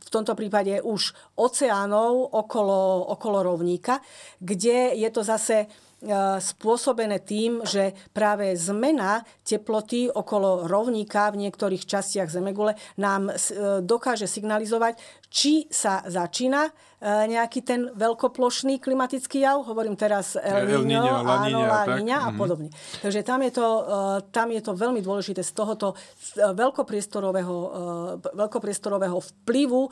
v 0.00 0.18
tomto 0.18 0.34
prípade 0.34 0.82
už 0.82 1.14
oceánov 1.38 2.34
okolo, 2.34 3.10
okolo 3.14 3.46
rovníka, 3.46 4.02
kde 4.42 4.98
je 4.98 5.08
to 5.10 5.22
zase 5.22 5.70
E, 6.00 6.40
spôsobené 6.40 7.20
tým, 7.20 7.60
že 7.60 7.92
práve 8.16 8.56
zmena 8.56 9.20
teploty 9.44 10.08
okolo 10.08 10.64
rovníka 10.64 11.28
v 11.28 11.44
niektorých 11.44 11.84
častiach 11.84 12.32
Zemegule 12.32 12.72
nám 12.96 13.28
e, 13.28 13.32
dokáže 13.84 14.24
signalizovať, 14.24 14.96
či 15.30 15.70
sa 15.70 16.02
začína 16.10 16.66
e, 16.66 16.70
nejaký 17.30 17.62
ten 17.62 17.86
veľkoplošný 17.94 18.82
klimatický 18.82 19.46
jav, 19.46 19.62
hovorím 19.62 19.94
teraz 19.94 20.34
El 20.34 20.82
Niño, 20.82 21.06
áno, 21.06 21.62
La 21.62 21.86
Niña 21.94 22.18
a 22.26 22.34
mhm. 22.34 22.36
podobne. 22.36 22.68
Takže 22.98 23.22
tam 23.22 23.46
je, 23.46 23.54
to, 23.54 23.66
tam 24.34 24.50
je 24.50 24.60
to 24.60 24.74
veľmi 24.74 24.98
dôležité 24.98 25.46
z 25.46 25.52
tohoto 25.54 25.94
veľkopriestorového, 26.34 27.56
veľkopriestorového 28.34 29.16
vplyvu 29.22 29.86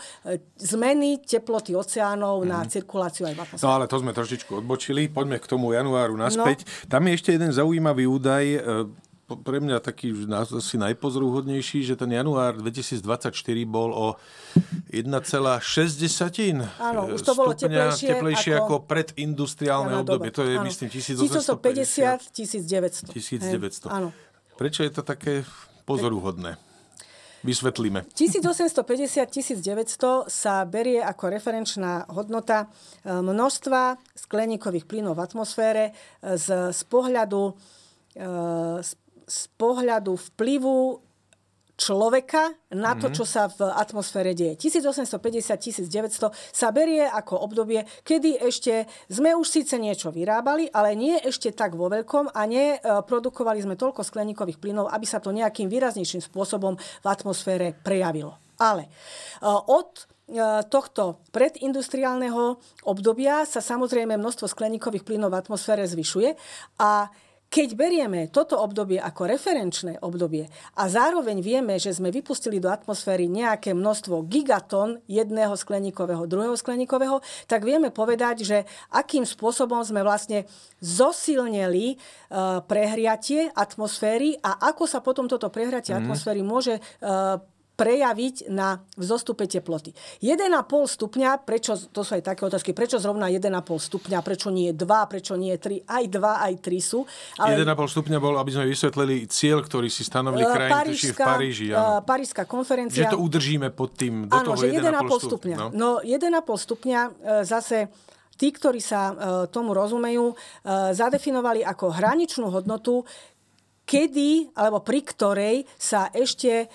zmeny 0.59 1.23
teploty 1.23 1.79
oceánov 1.79 2.43
mm. 2.43 2.49
na 2.51 2.59
mhm. 2.67 2.69
cirkuláciu 2.69 3.31
aj 3.31 3.35
v 3.39 3.63
No 3.63 3.71
ale 3.79 3.87
to 3.87 4.03
sme 4.03 4.11
trošičku 4.11 4.59
odbočili. 4.59 5.07
Poďme 5.07 5.39
k 5.39 5.47
tomu 5.47 5.71
januáru 5.71 6.19
naspäť. 6.19 6.67
No. 6.67 6.99
Tam 6.99 7.03
je 7.07 7.13
ešte 7.15 7.31
jeden 7.31 7.55
zaujímavý 7.55 8.11
údaj, 8.11 8.45
e, 8.45 8.61
pre 9.29 9.61
mňa 9.61 9.85
taký 9.85 10.17
asi 10.33 10.81
najpozrúhodnejší, 10.81 11.85
že 11.85 12.01
ten 12.01 12.09
január 12.09 12.57
2024 12.57 13.29
bol 13.69 13.93
o 13.93 14.07
1,6 14.89 15.05
Áno, 16.81 17.13
už 17.13 17.21
to 17.21 17.37
bolo 17.37 17.53
teplejšie, 17.53 18.17
teplejšie 18.17 18.57
ako, 18.57 18.81
ako 18.81 18.89
predindustriálne 18.89 20.01
obdobie. 20.01 20.33
To 20.33 20.49
je, 20.49 20.57
áno. 20.57 20.65
myslím, 20.65 20.89
1850. 20.89 22.33
1900. 22.33 23.13
1900. 23.13 23.93
Áno. 23.93 24.17
Prečo 24.57 24.81
je 24.81 24.91
to 24.91 25.05
také 25.05 25.45
pozorúhodné? 25.85 26.57
Vysvetlíme. 27.47 28.03
1850-1900 28.19 30.27
sa 30.27 30.67
berie 30.67 30.99
ako 30.99 31.31
referenčná 31.31 32.11
hodnota 32.11 32.67
e, 32.67 33.15
množstva 33.15 33.95
skleníkových 34.19 34.91
plynov 34.91 35.15
v 35.15 35.23
atmosfére 35.23 35.95
e, 35.95 36.35
z, 36.35 36.75
z, 36.75 36.81
pohľadu, 36.91 37.55
e, 38.19 38.83
z, 38.83 38.91
z 39.29 39.41
pohľadu 39.61 40.17
vplyvu 40.33 41.05
človeka 41.79 42.59
na 42.75 42.99
to, 42.99 43.07
mhm. 43.09 43.15
čo 43.15 43.23
sa 43.23 43.47
v 43.47 43.71
atmosfére 43.71 44.35
deje. 44.35 44.59
1850-1900 44.59 46.35
sa 46.35 46.69
berie 46.75 47.07
ako 47.07 47.39
obdobie, 47.39 47.87
kedy 48.03 48.43
ešte 48.43 48.91
sme 49.07 49.39
už 49.39 49.47
síce 49.47 49.79
niečo 49.79 50.11
vyrábali, 50.11 50.67
ale 50.75 50.99
nie 50.99 51.15
ešte 51.23 51.55
tak 51.55 51.79
vo 51.79 51.87
veľkom 51.87 52.35
a 52.35 52.43
neprodukovali 52.51 53.63
sme 53.63 53.79
toľko 53.79 54.03
skleníkových 54.03 54.59
plynov, 54.59 54.91
aby 54.91 55.07
sa 55.07 55.23
to 55.23 55.31
nejakým 55.31 55.71
výraznejším 55.71 56.27
spôsobom 56.27 56.75
v 56.75 57.07
atmosfére 57.07 57.79
prejavilo. 57.79 58.35
Ale 58.59 58.91
e, 58.91 59.47
od 59.47 60.03
e, 60.03 60.05
tohto 60.67 61.23
predindustriálneho 61.31 62.59
obdobia 62.91 63.47
sa 63.47 63.63
samozrejme 63.63 64.19
množstvo 64.19 64.51
skleníkových 64.51 65.07
plynov 65.07 65.31
v 65.31 65.39
atmosfére 65.47 65.87
zvyšuje 65.87 66.35
a 66.83 67.07
keď 67.49 67.69
berieme 67.75 68.29
toto 68.29 68.61
obdobie 68.61 69.01
ako 69.01 69.25
referenčné 69.25 70.05
obdobie 70.05 70.53
a 70.77 70.85
zároveň 70.87 71.41
vieme, 71.41 71.81
že 71.81 71.97
sme 71.97 72.13
vypustili 72.13 72.61
do 72.61 72.69
atmosféry 72.69 73.25
nejaké 73.25 73.73
množstvo 73.73 74.29
gigaton 74.29 75.01
jedného 75.09 75.57
skleníkového, 75.57 76.29
druhého 76.29 76.57
skleníkového, 76.61 77.25
tak 77.49 77.65
vieme 77.65 77.89
povedať, 77.89 78.45
že 78.45 78.59
akým 78.93 79.25
spôsobom 79.25 79.81
sme 79.81 80.05
vlastne 80.05 80.45
zosilnili 80.85 81.97
uh, 81.97 82.61
prehriatie 82.69 83.49
atmosféry 83.57 84.37
a 84.45 84.69
ako 84.69 84.85
sa 84.85 85.01
potom 85.01 85.25
toto 85.25 85.49
prehriatie 85.49 85.97
mm. 85.97 86.05
atmosféry 86.05 86.45
môže 86.45 86.77
uh, 87.01 87.41
prejaviť 87.79 88.51
na 88.51 88.83
vzostupe 88.99 89.47
teploty. 89.47 89.95
1,5 90.19 90.51
stupňa, 90.99 91.47
prečo, 91.47 91.79
to 91.95 92.03
sú 92.03 92.19
aj 92.19 92.27
také 92.27 92.43
otázky, 92.43 92.75
prečo 92.75 92.99
zrovna 92.99 93.31
1,5 93.31 93.55
stupňa, 93.63 94.19
prečo 94.27 94.51
nie 94.51 94.75
2, 94.75 94.83
prečo 95.07 95.39
nie 95.39 95.55
3, 95.55 95.87
aj 95.87 96.05
2, 96.11 96.19
aj 96.19 96.55
3 96.59 96.83
sú. 96.83 97.07
Ale... 97.39 97.55
1,5 97.55 97.95
stupňa 97.95 98.19
bol, 98.19 98.35
aby 98.35 98.51
sme 98.51 98.67
vysvetlili 98.67 99.31
cieľ, 99.31 99.63
ktorý 99.63 99.87
si 99.87 100.03
stanovili 100.03 100.43
uh, 100.43 100.51
krajiny, 100.51 101.15
v 101.15 101.19
Paríži. 101.23 101.67
Uh, 101.71 102.03
Parížska 102.03 102.43
konferencia. 102.51 103.07
Že 103.07 103.15
to 103.15 103.23
udržíme 103.23 103.71
pod 103.71 103.95
tým, 103.95 104.27
do 104.27 104.35
áno, 104.35 104.59
toho 104.59 104.67
1,5 104.67 105.29
stupňa. 105.31 105.57
No. 105.57 105.67
no 105.71 105.89
1,5 106.03 106.19
stupňa 106.43 107.01
uh, 107.07 107.13
zase 107.47 107.87
tí, 108.35 108.55
ktorí 108.55 108.79
sa 108.79 109.19
tomu 109.51 109.75
rozumejú, 109.75 110.31
zadefinovali 110.95 111.67
ako 111.67 111.91
hraničnú 111.91 112.47
hodnotu, 112.55 113.03
kedy 113.89 114.53
alebo 114.53 114.85
pri 114.85 115.01
ktorej 115.01 115.57
sa 115.81 116.13
ešte 116.13 116.53
e, 116.61 116.67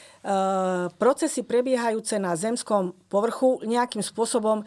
procesy 0.98 1.46
prebiehajúce 1.46 2.18
na 2.18 2.34
zemskom 2.34 2.98
povrchu 3.06 3.62
nejakým 3.62 4.02
spôsobom 4.02 4.66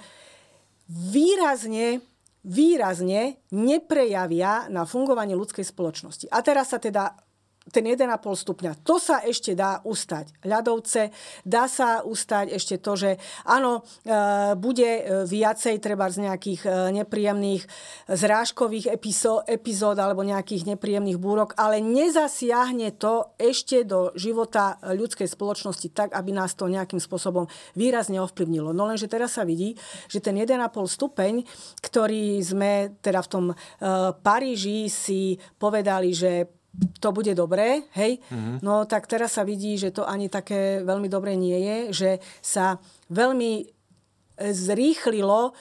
výrazne 0.86 2.06
výrazne 2.46 3.42
neprejavia 3.50 4.70
na 4.70 4.86
fungovanie 4.86 5.34
ľudskej 5.34 5.66
spoločnosti. 5.66 6.30
A 6.30 6.38
teraz 6.46 6.70
sa 6.70 6.78
teda 6.78 7.25
ten 7.66 7.82
1,5 7.82 8.06
stupňa. 8.22 8.86
To 8.86 9.02
sa 9.02 9.26
ešte 9.26 9.58
dá 9.58 9.82
ustať. 9.82 10.46
Ľadovce, 10.46 11.10
dá 11.42 11.66
sa 11.66 12.06
ustať 12.06 12.54
ešte 12.54 12.78
to, 12.78 12.94
že 12.94 13.10
áno, 13.42 13.82
e, 14.06 14.54
bude 14.54 14.86
e, 14.86 15.02
viacej 15.26 15.82
treba 15.82 16.06
z 16.06 16.30
nejakých 16.30 16.62
e, 16.62 16.70
nepríjemných 17.02 17.62
zrážkových 18.06 18.94
epizód 19.50 19.98
alebo 19.98 20.22
nejakých 20.22 20.76
nepríjemných 20.76 21.18
búrok, 21.18 21.58
ale 21.58 21.82
nezasiahne 21.82 22.94
to 22.94 23.34
ešte 23.34 23.82
do 23.82 24.14
života 24.14 24.78
ľudskej 24.86 25.26
spoločnosti 25.26 25.90
tak, 25.90 26.14
aby 26.14 26.30
nás 26.30 26.54
to 26.54 26.70
nejakým 26.70 27.02
spôsobom 27.02 27.50
výrazne 27.74 28.22
ovplyvnilo. 28.22 28.70
No 28.70 28.86
lenže 28.86 29.10
teraz 29.10 29.34
sa 29.34 29.42
vidí, 29.42 29.74
že 30.06 30.22
ten 30.22 30.38
1,5 30.38 30.70
stupeň, 30.86 31.42
ktorý 31.82 32.38
sme 32.40 32.94
teda 33.02 33.20
v 33.26 33.28
tom 33.28 33.44
Paríži 34.22 34.86
si 34.86 35.34
povedali, 35.58 36.14
že 36.14 36.46
to 37.00 37.08
bude 37.12 37.32
dobré, 37.32 37.84
hej, 37.96 38.20
mm-hmm. 38.20 38.60
no 38.60 38.84
tak 38.84 39.08
teraz 39.08 39.36
sa 39.36 39.44
vidí, 39.44 39.76
že 39.80 39.92
to 39.92 40.04
ani 40.04 40.28
také 40.28 40.84
veľmi 40.84 41.08
dobré 41.08 41.32
nie 41.36 41.56
je, 41.56 41.76
že 41.92 42.10
sa 42.44 42.80
veľmi 43.08 43.76
zrýchlilo 44.36 45.56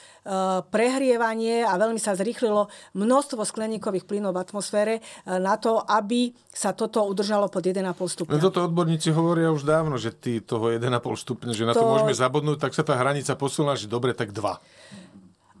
prehrievanie 0.68 1.64
a 1.64 1.80
veľmi 1.80 1.96
sa 1.96 2.12
zrýchlilo 2.12 2.68
množstvo 2.92 3.40
skleníkových 3.40 4.04
plynov 4.04 4.36
v 4.36 4.42
atmosfére 4.44 4.94
na 5.24 5.56
to, 5.56 5.80
aby 5.80 6.36
sa 6.52 6.76
toto 6.76 7.00
udržalo 7.08 7.48
pod 7.48 7.64
1,5 7.64 7.80
stupňa. 7.96 8.36
No 8.36 8.44
toto 8.52 8.68
odborníci 8.68 9.16
hovoria 9.16 9.48
už 9.48 9.64
dávno, 9.64 9.96
že 9.96 10.12
ty 10.12 10.44
toho 10.44 10.68
1,5 10.68 10.92
stupňa, 10.92 11.56
že 11.56 11.64
na 11.64 11.72
to, 11.72 11.80
to 11.80 11.88
môžeme 11.88 12.12
zabudnúť, 12.12 12.68
tak 12.68 12.76
sa 12.76 12.84
tá 12.84 13.00
hranica 13.00 13.32
posunula, 13.32 13.80
že 13.80 13.88
dobre, 13.88 14.12
tak 14.12 14.36
2. 14.36 14.44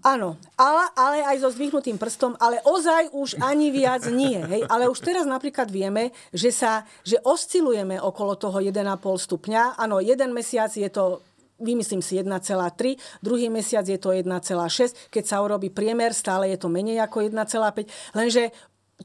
Áno, 0.06 0.38
ale, 0.54 0.86
ale 0.94 1.16
aj 1.34 1.42
so 1.42 1.50
zdvihnutým 1.50 1.98
prstom, 1.98 2.38
ale 2.38 2.62
ozaj 2.62 3.10
už 3.10 3.42
ani 3.42 3.74
viac 3.74 4.06
nie. 4.06 4.38
Hej? 4.38 4.62
Ale 4.70 4.86
už 4.86 5.02
teraz 5.02 5.26
napríklad 5.26 5.66
vieme, 5.66 6.14
že, 6.30 6.54
sa, 6.54 6.86
že 7.02 7.18
oscilujeme 7.26 7.98
okolo 7.98 8.38
toho 8.38 8.62
1,5 8.62 8.86
stupňa. 9.02 9.74
Áno, 9.74 9.98
jeden 9.98 10.30
mesiac 10.30 10.70
je 10.70 10.86
to 10.86 11.26
vymyslím 11.56 12.04
si 12.04 12.20
1,3, 12.20 13.24
druhý 13.24 13.48
mesiac 13.48 13.88
je 13.88 13.96
to 13.96 14.12
1,6, 14.12 15.08
keď 15.08 15.24
sa 15.24 15.40
urobí 15.40 15.72
priemer, 15.72 16.12
stále 16.12 16.52
je 16.52 16.60
to 16.60 16.68
menej 16.68 17.00
ako 17.00 17.24
1,5, 17.24 17.88
lenže 18.12 18.52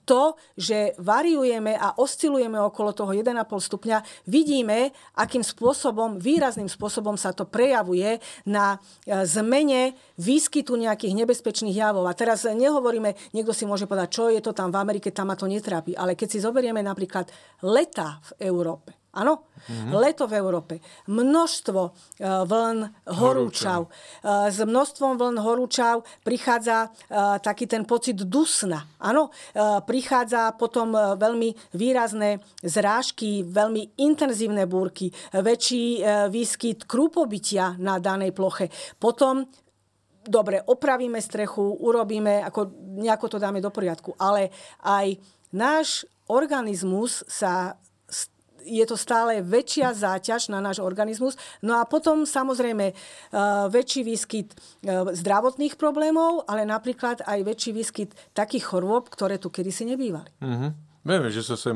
to, 0.07 0.39
že 0.55 0.95
variujeme 0.99 1.75
a 1.75 1.99
oscilujeme 1.99 2.55
okolo 2.63 2.95
toho 2.95 3.11
1,5 3.11 3.35
stupňa, 3.43 3.97
vidíme, 4.23 4.95
akým 5.19 5.43
spôsobom, 5.43 6.15
výrazným 6.15 6.71
spôsobom 6.71 7.19
sa 7.19 7.35
to 7.35 7.43
prejavuje 7.43 8.23
na 8.47 8.79
e, 9.03 9.27
zmene 9.27 9.91
výskytu 10.15 10.79
nejakých 10.79 11.17
nebezpečných 11.25 11.75
javov. 11.75 12.07
A 12.07 12.15
teraz 12.15 12.47
nehovoríme, 12.47 13.35
niekto 13.35 13.51
si 13.51 13.67
môže 13.67 13.83
povedať, 13.83 14.09
čo 14.15 14.23
je 14.31 14.39
to 14.39 14.55
tam 14.55 14.71
v 14.71 14.79
Amerike, 14.79 15.11
tam 15.11 15.27
ma 15.27 15.35
to 15.35 15.49
netrápi. 15.49 15.91
Ale 15.91 16.15
keď 16.15 16.27
si 16.31 16.39
zoberieme 16.39 16.79
napríklad 16.79 17.27
leta 17.67 18.23
v 18.31 18.47
Európe, 18.47 19.00
Áno? 19.11 19.43
Mm-hmm. 19.67 19.91
Leto 19.91 20.23
v 20.23 20.39
Európe. 20.39 20.73
Množstvo 21.11 21.81
uh, 21.83 21.91
vln 22.47 23.11
horúčav. 23.11 23.91
Uh, 24.23 24.47
s 24.47 24.63
množstvom 24.63 25.19
vln 25.19 25.37
horúčav 25.43 26.07
prichádza 26.23 26.87
uh, 26.87 27.35
taký 27.43 27.67
ten 27.67 27.83
pocit 27.83 28.15
dusna. 28.23 28.87
Áno? 29.03 29.33
Prichádza 29.83 30.53
potom 30.55 30.93
veľmi 30.95 31.75
výrazné 31.75 32.39
zrážky, 32.61 33.43
veľmi 33.43 33.97
intenzívne 33.99 34.69
búrky, 34.69 35.09
väčší 35.33 36.01
výskyt 36.29 36.85
krúpobytia 36.85 37.75
na 37.81 37.97
danej 37.97 38.31
ploche. 38.31 38.69
Potom 39.01 39.49
dobre, 40.21 40.61
opravíme 40.61 41.17
strechu, 41.17 41.81
urobíme, 41.81 42.45
ako, 42.45 42.69
nejako 43.01 43.25
to 43.27 43.37
dáme 43.41 43.57
do 43.59 43.73
poriadku, 43.73 44.13
ale 44.21 44.53
aj 44.85 45.17
náš 45.51 46.05
organizmus 46.29 47.25
sa 47.25 47.75
je 48.65 48.85
to 48.85 48.95
stále 48.99 49.41
väčšia 49.41 49.93
záťaž 49.93 50.53
na 50.53 50.59
náš 50.61 50.79
organizmus. 50.79 51.35
No 51.61 51.79
a 51.79 51.87
potom 51.87 52.23
samozrejme 52.25 52.91
uh, 52.91 53.67
väčší 53.67 54.01
výskyt 54.05 54.53
uh, 54.53 55.09
zdravotných 55.11 55.75
problémov, 55.75 56.45
ale 56.45 56.65
napríklad 56.67 57.25
aj 57.25 57.39
väčší 57.45 57.71
výskyt 57.75 58.09
takých 58.31 58.71
chorôb, 58.71 59.09
ktoré 59.09 59.37
tu 59.41 59.49
kedysi 59.49 59.87
nebývali. 59.89 60.31
Mm-hmm. 60.41 60.91
Vieme, 61.01 61.33
že 61.33 61.41
sa 61.41 61.57
sem... 61.57 61.73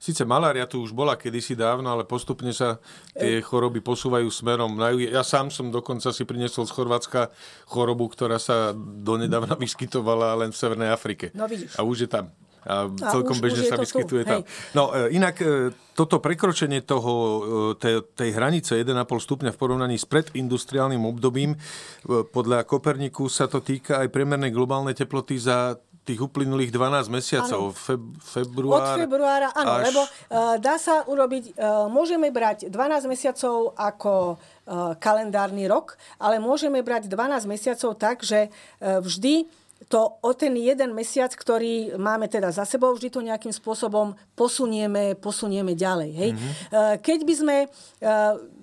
Sice 0.00 0.24
malária 0.24 0.64
tu 0.64 0.80
už 0.80 0.96
bola 0.96 1.20
kedysi 1.20 1.52
dávno, 1.52 1.92
ale 1.92 2.08
postupne 2.08 2.56
sa 2.56 2.80
tie 3.12 3.44
choroby 3.44 3.84
posúvajú 3.84 4.32
smerom 4.32 4.80
na 4.80 4.96
Ja 4.96 5.20
sám 5.20 5.52
som 5.52 5.68
dokonca 5.68 6.08
si 6.08 6.24
priniesol 6.24 6.64
z 6.64 6.72
Chorvátska 6.72 7.28
chorobu, 7.68 8.08
ktorá 8.08 8.40
sa 8.40 8.72
donedávna 8.76 9.60
vyskytovala 9.64 10.40
len 10.40 10.56
v 10.56 10.56
Severnej 10.56 10.88
Afrike. 10.88 11.28
No 11.36 11.44
vidíš. 11.44 11.76
A 11.76 11.84
už 11.84 12.08
je 12.08 12.10
tam 12.10 12.32
a, 12.62 12.86
celkom 12.90 13.36
už, 13.38 13.42
bežne 13.42 13.62
už 13.66 13.70
sa 13.70 13.76
vyskytuje 13.78 14.22
tam. 14.22 14.40
No 14.74 14.94
e, 14.94 15.14
inak 15.18 15.36
e, 15.42 15.74
toto 15.98 16.22
prekročenie 16.22 16.82
toho, 16.82 17.12
e, 17.12 17.80
tej, 17.80 18.06
tej 18.14 18.30
hranice 18.34 18.78
1,5 18.78 18.94
stupňa 19.02 19.50
v 19.50 19.58
porovnaní 19.58 19.96
s 19.98 20.06
predindustriálnym 20.06 21.02
obdobím, 21.02 21.58
podľa 22.06 22.62
Koperniku 22.62 23.26
sa 23.26 23.50
to 23.50 23.58
týka 23.58 24.02
aj 24.02 24.08
priemernej 24.14 24.54
globálnej 24.54 24.94
teploty 24.94 25.38
za 25.38 25.78
tých 26.02 26.18
uplynulých 26.18 26.74
12 26.74 27.14
mesiacov, 27.14 27.78
Feb, 27.78 28.02
február... 28.18 28.98
Od 28.98 29.06
februára, 29.06 29.54
áno, 29.54 29.70
až... 29.78 29.84
lebo 29.86 30.02
uh, 30.02 30.58
dá 30.58 30.74
sa 30.74 31.06
urobiť, 31.06 31.54
uh, 31.54 31.86
môžeme 31.86 32.34
brať 32.34 32.66
12 32.66 33.06
mesiacov 33.06 33.70
ako 33.78 34.34
uh, 34.34 34.98
kalendárny 34.98 35.70
rok, 35.70 35.94
ale 36.18 36.42
môžeme 36.42 36.82
brať 36.82 37.06
12 37.06 37.46
mesiacov 37.46 37.94
tak, 37.94 38.26
že 38.26 38.50
uh, 38.50 38.98
vždy 38.98 39.46
to 39.88 40.18
o 40.20 40.30
ten 40.34 40.54
jeden 40.58 40.92
mesiac, 40.92 41.30
ktorý 41.32 41.94
máme 41.96 42.26
teda 42.26 42.50
za 42.50 42.66
sebou, 42.66 42.92
vždy 42.92 43.08
to 43.08 43.20
nejakým 43.22 43.54
spôsobom 43.54 44.14
posunieme, 44.34 45.14
posunieme 45.14 45.78
ďalej. 45.78 46.10
Hej? 46.12 46.30
Mm-hmm. 46.34 46.52
Keď 47.00 47.18
by 47.22 47.34
sme 47.34 47.56
e, 47.62 47.66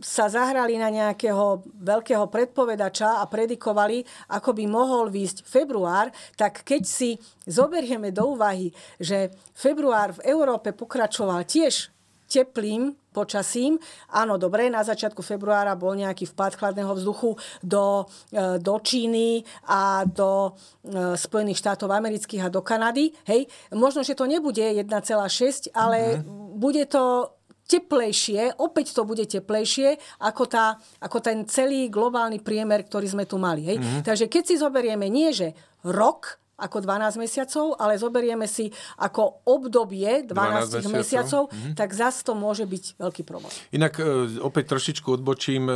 sa 0.04 0.26
zahrali 0.28 0.76
na 0.76 0.92
nejakého 0.92 1.64
veľkého 1.80 2.28
predpovedača 2.28 3.24
a 3.24 3.30
predikovali, 3.32 4.04
ako 4.36 4.50
by 4.52 4.64
mohol 4.68 5.08
výjsť 5.08 5.48
február, 5.48 6.12
tak 6.36 6.68
keď 6.68 6.84
si 6.84 7.16
zoberieme 7.48 8.12
do 8.12 8.36
úvahy, 8.36 8.70
že 9.00 9.32
február 9.56 10.20
v 10.20 10.30
Európe 10.30 10.76
pokračoval 10.76 11.48
tiež 11.48 11.90
teplým 12.30 12.99
počasím. 13.10 13.82
Áno, 14.14 14.38
dobre, 14.38 14.70
na 14.70 14.86
začiatku 14.86 15.22
februára 15.26 15.74
bol 15.74 15.98
nejaký 15.98 16.30
vpad 16.32 16.58
chladného 16.58 16.94
vzduchu 16.94 17.36
do, 17.66 18.06
e, 18.30 18.62
do 18.62 18.76
Číny 18.80 19.44
a 19.66 20.06
do 20.06 20.54
e, 20.86 21.18
Spojených 21.18 21.62
štátov 21.62 21.90
amerických 21.90 22.46
a 22.46 22.54
do 22.54 22.62
Kanady. 22.62 23.12
Hej, 23.26 23.50
možno, 23.74 24.06
že 24.06 24.14
to 24.14 24.30
nebude 24.30 24.62
1,6, 24.62 25.74
ale 25.74 26.22
mm-hmm. 26.22 26.58
bude 26.58 26.86
to 26.86 27.34
teplejšie, 27.70 28.58
opäť 28.58 28.98
to 28.98 29.06
bude 29.06 29.30
teplejšie 29.30 30.02
ako, 30.26 30.50
tá, 30.50 30.82
ako 31.06 31.18
ten 31.22 31.46
celý 31.46 31.94
globálny 31.94 32.42
priemer, 32.42 32.82
ktorý 32.82 33.06
sme 33.06 33.30
tu 33.30 33.38
mali. 33.38 33.62
Hej? 33.62 33.78
Mm-hmm. 33.78 34.02
Takže 34.02 34.26
keď 34.26 34.44
si 34.50 34.56
zoberieme 34.58 35.06
nie, 35.06 35.30
že 35.30 35.54
rok, 35.86 36.42
ako 36.60 36.84
12 36.84 37.16
mesiacov, 37.16 37.80
ale 37.80 37.96
zoberieme 37.96 38.46
si 38.46 38.70
ako 39.00 39.48
obdobie 39.48 40.28
12, 40.28 40.84
12 40.84 40.92
mesiacov, 40.92 41.00
mesiacov 41.00 41.44
mm-hmm. 41.50 41.74
tak 41.80 41.90
zase 41.96 42.20
to 42.28 42.34
môže 42.36 42.66
byť 42.68 42.84
veľký 43.00 43.24
problém. 43.24 43.52
Inak 43.72 43.98
e, 43.98 44.38
opäť 44.44 44.76
trošičku 44.76 45.08
odbočím, 45.16 45.72
e, 45.72 45.76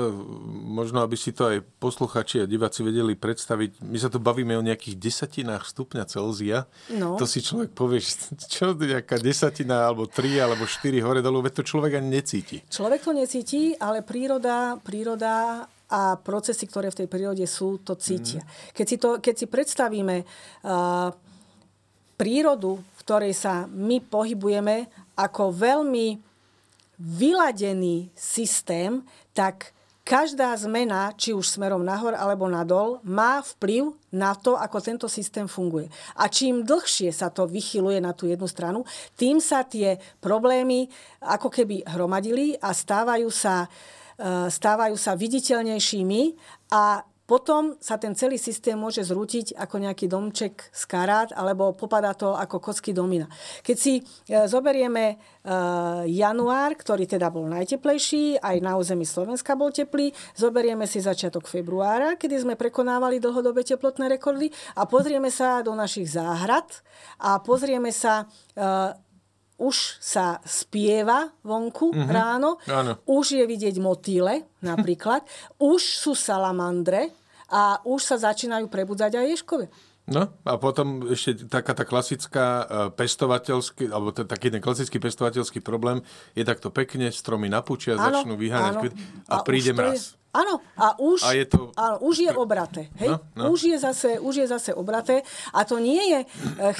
možno 0.76 1.02
aby 1.02 1.16
si 1.16 1.32
to 1.32 1.48
aj 1.48 1.64
posluchači 1.80 2.44
a 2.44 2.50
diváci 2.50 2.84
vedeli 2.84 3.16
predstaviť. 3.16 3.82
My 3.84 3.98
sa 3.98 4.12
tu 4.12 4.20
bavíme 4.20 4.54
o 4.60 4.64
nejakých 4.64 5.00
desatinách 5.00 5.64
stupňa 5.70 6.04
Celzia. 6.06 6.68
No. 6.92 7.16
To 7.18 7.26
si 7.26 7.40
človek 7.40 7.72
povie, 7.72 8.04
čo 8.54 8.76
nejaká 8.76 9.18
desatina, 9.20 9.88
alebo 9.88 10.06
3, 10.06 10.44
alebo 10.44 10.68
4 10.68 11.06
hore 11.06 11.24
dolu, 11.24 11.46
veď 11.48 11.62
to 11.62 11.64
človek 11.64 11.98
ani 12.00 12.20
necíti. 12.20 12.60
Človek 12.68 13.08
to 13.08 13.12
necíti, 13.16 13.74
ale 13.80 14.04
príroda, 14.04 14.78
príroda 14.82 15.66
a 15.94 16.18
procesy, 16.18 16.66
ktoré 16.66 16.90
v 16.90 17.06
tej 17.06 17.08
prírode 17.08 17.46
sú, 17.46 17.78
to 17.86 17.94
cítia. 17.94 18.42
Mm. 18.42 18.50
Keď, 18.74 18.86
si 18.90 18.98
to, 18.98 19.10
keď 19.22 19.36
si 19.38 19.46
predstavíme 19.46 20.26
uh, 20.26 21.14
prírodu, 22.18 22.82
v 22.82 23.00
ktorej 23.06 23.34
sa 23.38 23.70
my 23.70 24.02
pohybujeme 24.02 24.90
ako 25.14 25.54
veľmi 25.54 26.18
vyladený 26.98 28.10
systém, 28.18 29.06
tak 29.38 29.70
každá 30.02 30.52
zmena, 30.58 31.14
či 31.14 31.32
už 31.32 31.46
smerom 31.46 31.86
nahor 31.86 32.18
alebo 32.18 32.50
nadol, 32.50 32.98
má 33.06 33.40
vplyv 33.40 33.94
na 34.10 34.34
to, 34.34 34.58
ako 34.58 34.78
tento 34.82 35.08
systém 35.08 35.46
funguje. 35.46 35.88
A 36.18 36.26
čím 36.26 36.66
dlhšie 36.66 37.14
sa 37.14 37.30
to 37.30 37.46
vychyluje 37.46 38.02
na 38.02 38.18
tú 38.18 38.26
jednu 38.26 38.50
stranu, 38.50 38.82
tým 39.14 39.38
sa 39.38 39.62
tie 39.62 40.02
problémy 40.20 40.90
ako 41.22 41.54
keby 41.54 41.86
hromadili 41.88 42.58
a 42.60 42.76
stávajú 42.76 43.32
sa 43.32 43.70
uh, 43.70 44.03
stávajú 44.50 44.96
sa 44.98 45.18
viditeľnejšími 45.18 46.22
a 46.74 47.02
potom 47.24 47.80
sa 47.80 47.96
ten 47.96 48.12
celý 48.20 48.36
systém 48.36 48.76
môže 48.76 49.00
zrútiť 49.00 49.56
ako 49.56 49.76
nejaký 49.80 50.12
domček 50.12 50.70
z 50.76 50.84
karát, 50.84 51.32
alebo 51.32 51.72
popadá 51.72 52.12
to 52.12 52.36
ako 52.36 52.60
kocky 52.60 52.92
domina. 52.92 53.32
Keď 53.64 53.78
si 53.80 54.04
eh, 54.04 54.44
zoberieme 54.44 55.16
eh, 55.16 55.18
január, 56.12 56.76
ktorý 56.76 57.08
teda 57.08 57.32
bol 57.32 57.48
najteplejší, 57.48 58.44
aj 58.44 58.58
na 58.60 58.76
území 58.76 59.08
Slovenska 59.08 59.56
bol 59.56 59.72
teplý, 59.72 60.12
zoberieme 60.36 60.84
si 60.84 61.00
začiatok 61.00 61.48
februára, 61.48 62.20
kedy 62.20 62.44
sme 62.44 62.60
prekonávali 62.60 63.24
dlhodobé 63.24 63.64
teplotné 63.64 64.12
rekordy 64.20 64.52
a 64.76 64.84
pozrieme 64.84 65.32
sa 65.32 65.64
do 65.64 65.72
našich 65.80 66.12
záhrad 66.12 66.68
a 67.24 67.40
pozrieme 67.40 67.96
sa 67.96 68.28
už 69.64 70.04
sa 70.04 70.44
spieva 70.44 71.32
vonku 71.48 71.96
mm-hmm. 71.96 72.12
ráno, 72.12 72.60
Áno. 72.68 73.00
už 73.08 73.40
je 73.40 73.44
vidieť 73.48 73.80
motýle 73.80 74.44
napríklad, 74.60 75.24
už 75.74 75.80
sú 75.80 76.12
salamandre 76.12 77.16
a 77.48 77.80
už 77.88 78.04
sa 78.04 78.16
začínajú 78.20 78.68
prebudzať 78.68 79.24
aj 79.24 79.26
ješkové. 79.40 79.68
No 80.04 80.28
a 80.44 80.60
potom 80.60 81.08
ešte 81.08 81.48
taká 81.48 81.72
tá 81.72 81.88
klasická 81.88 82.46
e, 82.46 82.64
pestovateľský, 82.92 83.88
alebo 83.88 84.12
t- 84.12 84.28
taký 84.28 84.52
ten 84.52 84.60
klasický 84.60 85.00
pestovateľský 85.00 85.64
problém 85.64 86.04
je 86.36 86.44
takto 86.44 86.68
pekne, 86.76 87.08
stromy 87.08 87.48
napúčia, 87.48 87.96
áno, 87.96 88.20
začnú 88.20 88.36
vyháňať 88.36 88.74
kvit 88.84 88.94
a, 89.32 89.40
a 89.40 89.48
príde 89.48 89.72
mraz. 89.72 90.20
Áno, 90.36 90.60
a 90.76 91.00
už, 91.00 91.24
a 91.24 91.32
je 91.40 91.46
to... 91.48 91.72
áno, 91.80 92.04
už 92.04 92.16
je 92.20 92.32
obraté. 92.36 92.92
Hej? 93.00 93.16
No, 93.16 93.18
no. 93.32 93.44
Už, 93.56 93.70
je 93.70 93.78
zase, 93.80 94.20
už 94.20 94.44
je 94.44 94.48
zase 94.50 94.76
obraté 94.76 95.24
a 95.56 95.64
to 95.64 95.80
nie 95.80 96.04
je 96.04 96.20
e, 96.20 96.28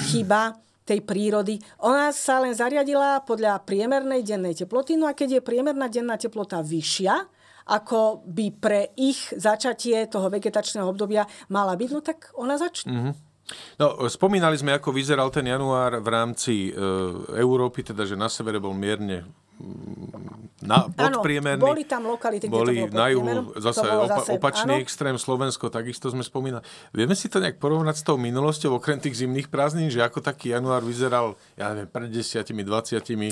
chyba 0.04 0.60
tej 0.84 1.00
prírody. 1.00 1.56
Ona 1.80 2.12
sa 2.12 2.44
len 2.44 2.52
zariadila 2.52 3.24
podľa 3.24 3.64
priemernej 3.64 4.20
dennej 4.20 4.54
teploty, 4.54 5.00
no 5.00 5.08
a 5.08 5.16
keď 5.16 5.40
je 5.40 5.46
priemerná 5.46 5.88
denná 5.88 6.20
teplota 6.20 6.60
vyššia, 6.60 7.24
ako 7.64 8.20
by 8.28 8.46
pre 8.60 8.92
ich 9.00 9.32
začatie 9.32 10.04
toho 10.12 10.28
vegetačného 10.28 10.84
obdobia 10.84 11.24
mala 11.48 11.72
byť, 11.72 11.90
no 11.96 12.00
tak 12.04 12.28
ona 12.36 12.60
začne. 12.60 12.92
Mm-hmm. 12.92 13.14
No, 13.76 14.08
spomínali 14.08 14.56
sme, 14.56 14.72
ako 14.72 14.88
vyzeral 14.92 15.28
ten 15.28 15.44
január 15.44 16.00
v 16.00 16.08
rámci 16.08 16.54
e, 16.68 16.80
Európy, 17.36 17.84
teda, 17.84 18.08
že 18.08 18.16
na 18.16 18.32
severe 18.32 18.56
bol 18.56 18.72
mierne 18.72 19.28
na, 20.64 20.88
podpriemerný. 20.90 21.62
Áno, 21.62 21.70
boli 21.70 21.84
tam 21.86 22.02
lokality, 22.08 22.48
kde 22.48 22.54
boli 22.54 22.74
to 22.74 22.90
bolo 22.90 22.98
na 22.98 23.06
juhu 23.12 23.34
zase, 23.60 23.86
opa, 23.86 24.06
zase 24.10 24.28
opačný 24.34 24.74
áno. 24.80 24.84
extrém, 24.84 25.16
Slovensko, 25.20 25.70
takisto 25.70 26.10
sme 26.10 26.24
spomínali. 26.26 26.64
Vieme 26.90 27.14
si 27.14 27.30
to 27.30 27.38
nejak 27.38 27.60
porovnať 27.60 27.96
s 28.00 28.04
tou 28.04 28.16
minulosťou, 28.18 28.80
okrem 28.80 28.98
tých 28.98 29.22
zimných 29.22 29.52
prázdnin, 29.52 29.92
že 29.92 30.02
ako 30.02 30.24
taký 30.24 30.56
január 30.56 30.82
vyzeral, 30.82 31.38
ja 31.54 31.70
neviem, 31.70 31.90
pred 31.90 32.10
desiatimi, 32.10 32.66
dvaciatimi? 32.66 33.28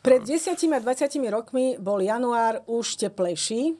Pred 0.00 0.22
desiatimi 0.24 0.78
a 0.78 0.80
dvaciatimi 0.80 1.28
rokmi 1.28 1.64
bol 1.76 2.00
január 2.00 2.64
už 2.70 3.02
teplejší, 3.02 3.76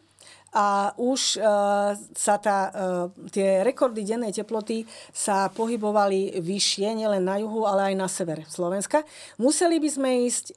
a 0.56 0.96
už 0.96 1.37
uh, 1.37 1.92
sa 2.16 2.35
tá, 2.40 2.72
uh, 2.72 3.12
tie 3.28 3.61
rekordy 3.61 4.09
dennej 4.09 4.32
teploty 4.32 4.88
sa 5.12 5.52
pohybovali 5.52 6.40
vyššie, 6.40 6.96
nielen 6.96 7.28
na 7.28 7.37
juhu, 7.37 7.68
ale 7.68 7.92
aj 7.92 7.94
na 8.00 8.09
severe 8.09 8.48
Slovenska. 8.48 9.04
Museli 9.37 9.76
by 9.76 9.88
sme 9.92 10.24
ísť 10.24 10.56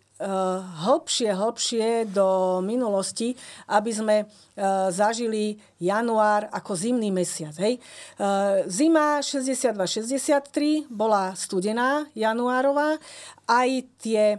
hlbšie, 0.84 1.32
hlbšie 1.32 2.12
do 2.12 2.60
minulosti, 2.60 3.32
aby 3.72 3.92
sme 3.92 4.16
uh, 4.28 4.92
zažili 4.92 5.56
január 5.80 6.52
ako 6.52 6.76
zimný 6.76 7.08
mesiac. 7.08 7.56
Hej? 7.56 7.80
Uh, 8.20 8.68
zima 8.68 9.24
62-63 9.24 10.92
bola 10.92 11.32
studená 11.40 12.04
januárová. 12.12 13.00
Aj 13.48 13.70
tie 13.98 14.38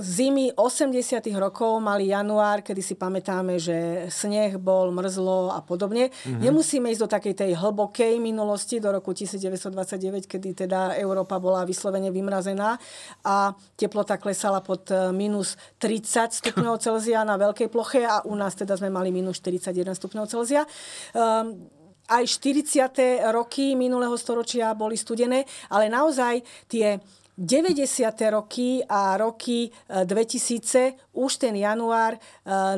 zimy 0.00 0.54
80 0.56 1.22
rokov 1.38 1.78
mali 1.78 2.10
január, 2.10 2.66
kedy 2.66 2.82
si 2.82 2.94
pamätáme, 2.98 3.58
že 3.62 4.08
sneh 4.10 4.58
bol, 4.58 4.90
mrzlo 4.90 5.54
a 5.54 5.62
podobne. 5.62 6.10
Mm-hmm. 6.10 6.42
Nemusíme 6.42 6.90
ísť 6.90 7.02
do 7.06 7.08
takej 7.10 7.34
tej 7.34 7.50
hlbokej 7.54 8.18
minulosti, 8.18 8.82
do 8.82 8.90
roku 8.90 9.14
1929, 9.14 10.26
kedy 10.26 10.66
teda 10.66 10.98
Európa 10.98 11.38
bola 11.38 11.62
vyslovene 11.62 12.10
vymrazená 12.10 12.78
a 13.22 13.54
teplota 13.78 14.18
klesala 14.18 14.64
pod 14.64 14.90
eh, 14.90 15.14
minus 15.14 15.54
30 15.78 16.34
stupňov 16.42 16.74
Celzia 16.82 17.22
na 17.22 17.38
veľkej 17.38 17.68
ploche 17.70 18.02
a 18.02 18.26
u 18.26 18.34
nás 18.34 18.58
teda 18.58 18.74
sme 18.74 18.90
mali 18.90 19.14
minus 19.14 19.38
41 19.38 19.94
stupňov 19.94 20.24
Celzia. 20.26 20.66
Um, 21.14 21.70
aj 22.04 22.24
40. 22.28 23.32
roky 23.32 23.72
minulého 23.72 24.12
storočia 24.20 24.76
boli 24.76 24.92
studené, 24.92 25.48
ale 25.72 25.88
naozaj 25.88 26.44
tie 26.68 27.00
90. 27.38 28.30
roky 28.30 28.78
a 28.86 29.18
roky 29.18 29.70
2000 29.90 30.78
e, 30.78 30.94
už 31.18 31.42
ten 31.42 31.58
január 31.58 32.14
e, 32.14 32.18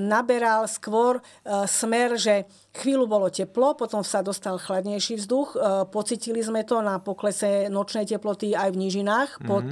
naberal 0.01 0.65
skôr 0.65 1.21
e, 1.21 1.23
smer, 1.69 2.17
že 2.17 2.49
chvíľu 2.73 3.05
bolo 3.05 3.29
teplo, 3.29 3.77
potom 3.77 4.01
sa 4.01 4.25
dostal 4.25 4.57
chladnejší 4.57 5.21
vzduch. 5.21 5.57
Pocitili 5.93 6.45
sme 6.45 6.65
to 6.65 6.85
na 6.85 7.01
poklese 7.01 7.69
nočnej 7.73 8.05
teploty 8.05 8.53
aj 8.53 8.73
v 8.73 8.81
nížinách 8.81 9.41
mm-hmm. 9.41 9.49
pod, 9.49 9.69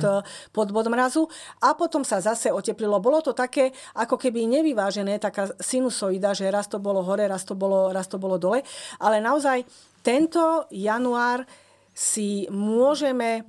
pod 0.52 0.68
bod 0.72 0.88
mrazu. 0.88 1.28
A 1.60 1.76
potom 1.76 2.00
sa 2.00 2.24
zase 2.24 2.48
oteplilo. 2.48 3.00
Bolo 3.04 3.20
to 3.20 3.36
také, 3.36 3.76
ako 3.92 4.16
keby 4.16 4.48
nevyvážené, 4.48 5.20
taká 5.20 5.52
sinusoida, 5.60 6.32
že 6.32 6.48
raz 6.48 6.64
to 6.64 6.80
bolo 6.80 7.04
hore, 7.04 7.28
raz 7.28 7.44
to 7.44 7.52
bolo, 7.52 7.92
raz 7.92 8.08
to 8.08 8.16
bolo 8.16 8.40
dole. 8.40 8.64
Ale 9.04 9.20
naozaj 9.20 9.68
tento 10.00 10.64
január 10.72 11.44
si 11.92 12.48
môžeme 12.48 13.44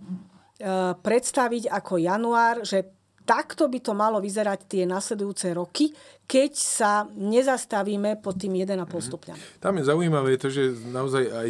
predstaviť 1.01 1.67
ako 1.67 1.99
január, 1.99 2.63
že 2.63 2.95
takto 3.25 3.67
by 3.67 3.79
to 3.81 3.91
malo 3.97 4.21
vyzerať 4.21 4.69
tie 4.69 4.83
nasledujúce 4.85 5.51
roky, 5.51 5.91
keď 6.29 6.51
sa 6.55 6.91
nezastavíme 7.09 8.21
pod 8.21 8.37
tým 8.37 8.53
1,5 8.63 8.85
mhm. 8.85 9.01
stupňa. 9.01 9.35
Tam 9.59 9.73
je 9.75 9.83
zaujímavé 9.83 10.37
to, 10.37 10.47
že 10.53 10.77
naozaj 10.93 11.23
aj 11.33 11.47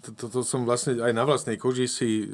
to, 0.00 0.16
to, 0.16 0.26
to 0.32 0.40
som 0.40 0.64
vlastne 0.64 0.96
aj 0.96 1.12
na 1.12 1.24
vlastnej 1.28 1.60
koži 1.60 1.84
si 1.84 2.24
e, 2.24 2.26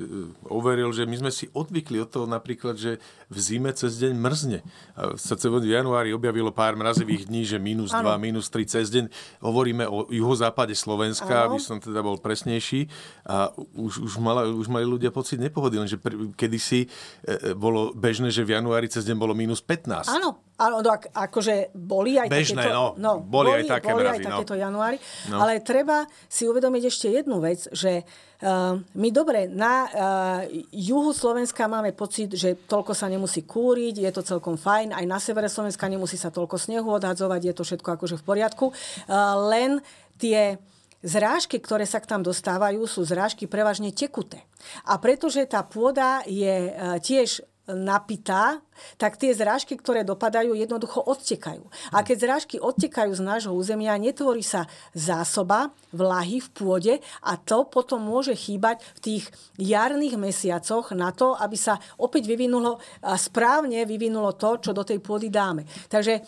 overil, 0.46 0.94
že 0.94 1.02
my 1.02 1.26
sme 1.26 1.32
si 1.34 1.50
odvykli 1.50 1.98
od 1.98 2.08
toho 2.08 2.26
napríklad, 2.30 2.78
že 2.78 3.02
v 3.26 3.38
zime 3.42 3.74
cez 3.74 3.98
deň 3.98 4.14
mrzne. 4.14 4.58
A 4.94 5.18
sa 5.18 5.34
v 5.34 5.66
januári 5.66 6.14
objavilo 6.14 6.54
pár 6.54 6.78
mrazivých 6.78 7.26
dní, 7.26 7.42
že 7.42 7.58
minus 7.58 7.90
2, 7.90 8.02
minus 8.22 8.46
3 8.48 8.66
cez 8.70 8.86
deň. 8.94 9.10
Hovoríme 9.42 9.84
o 9.90 10.06
juhozápade 10.08 10.78
Slovenska, 10.78 11.46
ano. 11.46 11.54
aby 11.54 11.58
som 11.58 11.82
teda 11.82 12.00
bol 12.00 12.22
presnejší. 12.22 12.86
A 13.26 13.50
už, 13.74 14.06
už, 14.06 14.12
mala, 14.22 14.46
už 14.46 14.70
mali 14.70 14.86
ľudia 14.86 15.10
pocit 15.10 15.42
nepohody, 15.42 15.82
lenže 15.82 15.98
pr- 15.98 16.30
kedysi 16.38 16.86
e, 16.86 16.88
e, 17.26 17.58
bolo 17.58 17.90
bežné, 17.92 18.30
že 18.30 18.46
v 18.46 18.54
januári 18.54 18.86
cez 18.86 19.02
deň 19.02 19.16
bolo 19.18 19.34
minus 19.34 19.58
15. 19.58 20.06
Áno, 20.06 20.38
Áno, 20.56 20.80
no, 20.80 20.88
akože 21.12 21.76
boli 21.76 22.16
aj 22.16 22.32
Bežné, 22.32 22.64
takéto, 22.64 22.96
no, 22.96 22.96
no, 22.96 23.12
boli, 23.20 23.52
boli 23.52 23.68
aj 23.68 23.76
také 23.76 23.92
boli 23.92 24.08
mrazy, 24.08 24.16
aj 24.16 24.24
no. 24.24 24.28
takéto 24.32 24.54
januári, 24.56 24.96
no. 25.28 25.36
ale 25.44 25.60
treba 25.60 26.08
si 26.32 26.48
uvedomiť 26.48 26.82
ešte 26.88 27.12
jednu 27.12 27.44
vec, 27.44 27.68
že 27.76 28.00
uh, 28.00 28.80
my 28.96 29.08
dobre, 29.12 29.52
na 29.52 29.74
uh, 29.84 29.88
juhu 30.72 31.12
Slovenska 31.12 31.68
máme 31.68 31.92
pocit, 31.92 32.32
že 32.32 32.56
toľko 32.56 32.96
sa 32.96 33.04
nemusí 33.12 33.44
kúriť, 33.44 34.00
je 34.00 34.10
to 34.16 34.24
celkom 34.24 34.56
fajn, 34.56 34.96
aj 34.96 35.04
na 35.04 35.20
severe 35.20 35.52
Slovenska 35.52 35.92
nemusí 35.92 36.16
sa 36.16 36.32
toľko 36.32 36.56
snehu 36.56 36.88
odhadzovať, 36.88 37.52
je 37.52 37.54
to 37.54 37.62
všetko 37.68 37.88
akože 38.00 38.16
v 38.16 38.24
poriadku, 38.24 38.72
uh, 38.72 39.36
len 39.52 39.84
tie 40.16 40.56
Zrážky, 41.06 41.62
ktoré 41.62 41.86
sa 41.86 42.02
k 42.02 42.08
tam 42.08 42.24
dostávajú, 42.24 42.82
sú 42.88 43.06
zrážky 43.06 43.46
prevažne 43.46 43.94
tekuté. 43.94 44.42
A 44.82 44.98
pretože 44.98 45.44
tá 45.46 45.62
pôda 45.62 46.24
je 46.26 46.72
tiež 46.98 47.46
napitá, 47.66 48.62
tak 48.94 49.18
tie 49.18 49.34
zrážky, 49.34 49.74
ktoré 49.74 50.06
dopadajú, 50.06 50.54
jednoducho 50.54 51.02
odtekajú. 51.02 51.66
A 51.90 52.06
keď 52.06 52.16
zrážky 52.22 52.56
odtekajú 52.62 53.10
z 53.10 53.22
nášho 53.22 53.52
územia, 53.52 53.98
netvorí 53.98 54.46
sa 54.46 54.70
zásoba 54.94 55.74
vlahy 55.90 56.38
v 56.38 56.48
pôde 56.54 56.94
a 57.26 57.32
to 57.34 57.66
potom 57.66 58.06
môže 58.06 58.38
chýbať 58.38 58.84
v 58.96 59.00
tých 59.02 59.24
jarných 59.58 60.14
mesiacoch 60.14 60.94
na 60.94 61.10
to, 61.10 61.34
aby 61.34 61.58
sa 61.58 61.80
opäť 61.98 62.30
vyvinulo, 62.30 62.78
správne 63.18 63.82
vyvinulo 63.82 64.38
to, 64.38 64.62
čo 64.62 64.70
do 64.70 64.86
tej 64.86 65.02
pôdy 65.02 65.26
dáme. 65.26 65.66
Takže 65.90 66.20
e, 66.20 66.22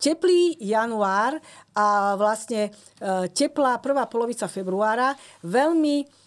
teplý 0.00 0.58
január 0.58 1.38
a 1.78 2.18
vlastne 2.18 2.68
e, 2.68 2.70
teplá 3.30 3.78
prvá 3.78 4.10
polovica 4.10 4.50
februára 4.50 5.14
veľmi 5.46 6.23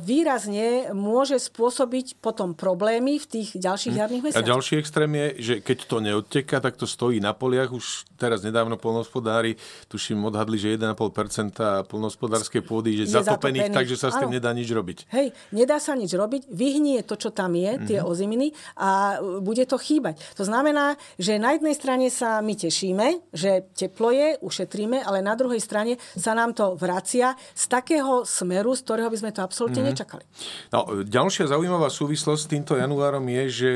výrazne 0.00 0.96
môže 0.96 1.36
spôsobiť 1.36 2.16
potom 2.24 2.56
problémy 2.56 3.20
v 3.20 3.26
tých 3.28 3.48
ďalších 3.60 3.94
hm. 3.94 4.00
jarných 4.00 4.22
mesiacoch. 4.24 4.48
A 4.48 4.52
ďalší 4.56 4.74
extrém 4.80 5.10
je, 5.12 5.26
že 5.38 5.54
keď 5.60 5.78
to 5.84 5.96
neodteká, 6.00 6.56
tak 6.64 6.80
to 6.80 6.88
stojí 6.88 7.20
na 7.20 7.36
poliach. 7.36 7.68
Už 7.68 8.08
teraz 8.16 8.40
nedávno 8.40 8.80
polnohospodári, 8.80 9.60
tuším, 9.92 10.24
odhadli, 10.24 10.56
že 10.56 10.74
1,5% 10.80 11.86
polnohospodárskej 11.86 12.62
pôdy 12.64 13.04
je, 13.04 13.12
zatopených, 13.12 13.70
takže 13.70 13.94
sa 14.00 14.08
s 14.08 14.16
tým 14.18 14.32
nedá 14.32 14.50
nič 14.56 14.72
robiť. 14.72 15.06
Hej, 15.12 15.36
nedá 15.52 15.76
sa 15.78 15.92
nič 15.94 16.10
robiť, 16.16 16.48
vyhnie 16.48 17.04
to, 17.04 17.14
čo 17.20 17.30
tam 17.30 17.54
je, 17.54 17.78
tie 17.86 17.98
mm-hmm. 18.00 18.10
oziminy 18.10 18.46
a 18.80 19.20
bude 19.44 19.62
to 19.68 19.76
chýbať. 19.78 20.18
To 20.40 20.48
znamená, 20.48 20.98
že 21.20 21.36
na 21.36 21.54
jednej 21.54 21.76
strane 21.76 22.06
sa 22.08 22.40
my 22.40 22.56
tešíme, 22.56 23.30
že 23.36 23.68
teplo 23.76 24.10
je, 24.10 24.40
ušetríme, 24.40 25.04
ale 25.04 25.20
na 25.20 25.38
druhej 25.38 25.60
strane 25.62 26.00
sa 26.16 26.32
nám 26.34 26.56
to 26.56 26.74
vracia 26.74 27.36
z 27.54 27.64
takého 27.68 28.24
smeru, 28.24 28.72
z 28.74 28.82
ktorého 28.82 29.12
by 29.12 29.18
sme 29.20 29.30
to 29.30 29.44
absolútne 29.44 29.57
absolútne 29.58 29.82
mm-hmm. 29.82 29.98
nečakali. 29.98 30.24
No, 30.70 31.02
ďalšia 31.02 31.50
zaujímavá 31.50 31.90
súvislosť 31.90 32.42
s 32.46 32.46
týmto 32.46 32.78
januárom 32.78 33.26
je, 33.26 33.42
že 33.50 33.70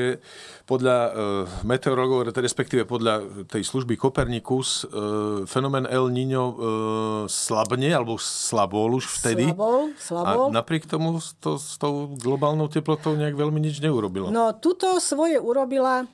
podľa 0.63 0.95
e, 0.95 1.11
meteorologov, 1.67 2.31
respektíve 2.31 2.87
podľa 2.87 3.43
tej 3.51 3.67
služby 3.67 3.99
Kopernikus, 3.99 4.87
e, 4.87 5.43
fenomén 5.43 5.83
El 5.83 6.07
Niño 6.07 6.43
e, 6.47 6.55
slabne, 7.27 7.91
alebo 7.91 8.15
slabol 8.15 9.03
už 9.03 9.11
vtedy. 9.19 9.51
Slabol, 9.51 9.91
slabol. 9.99 10.47
A 10.47 10.55
napriek 10.55 10.87
tomu 10.87 11.19
to, 11.43 11.59
s 11.59 11.75
tou 11.75 12.15
globálnou 12.15 12.71
teplotou 12.71 13.11
nejak 13.19 13.35
veľmi 13.35 13.59
nič 13.59 13.83
neurobilo. 13.83 14.31
No, 14.31 14.55
tuto 14.55 15.03
svoje 15.03 15.35
urobila 15.35 16.07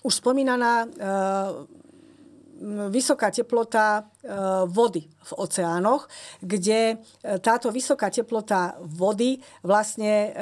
už 0.00 0.16
spomínaná 0.16 0.88
e, 0.88 1.78
vysoká 2.90 3.30
teplota 3.30 4.02
e, 4.02 4.06
vody 4.66 5.06
v 5.06 5.32
oceánoch, 5.36 6.08
kde 6.40 6.80
e, 6.90 6.96
táto 7.38 7.70
vysoká 7.70 8.10
teplota 8.10 8.74
vody 8.82 9.38
vlastne 9.62 10.12
e, 10.28 10.32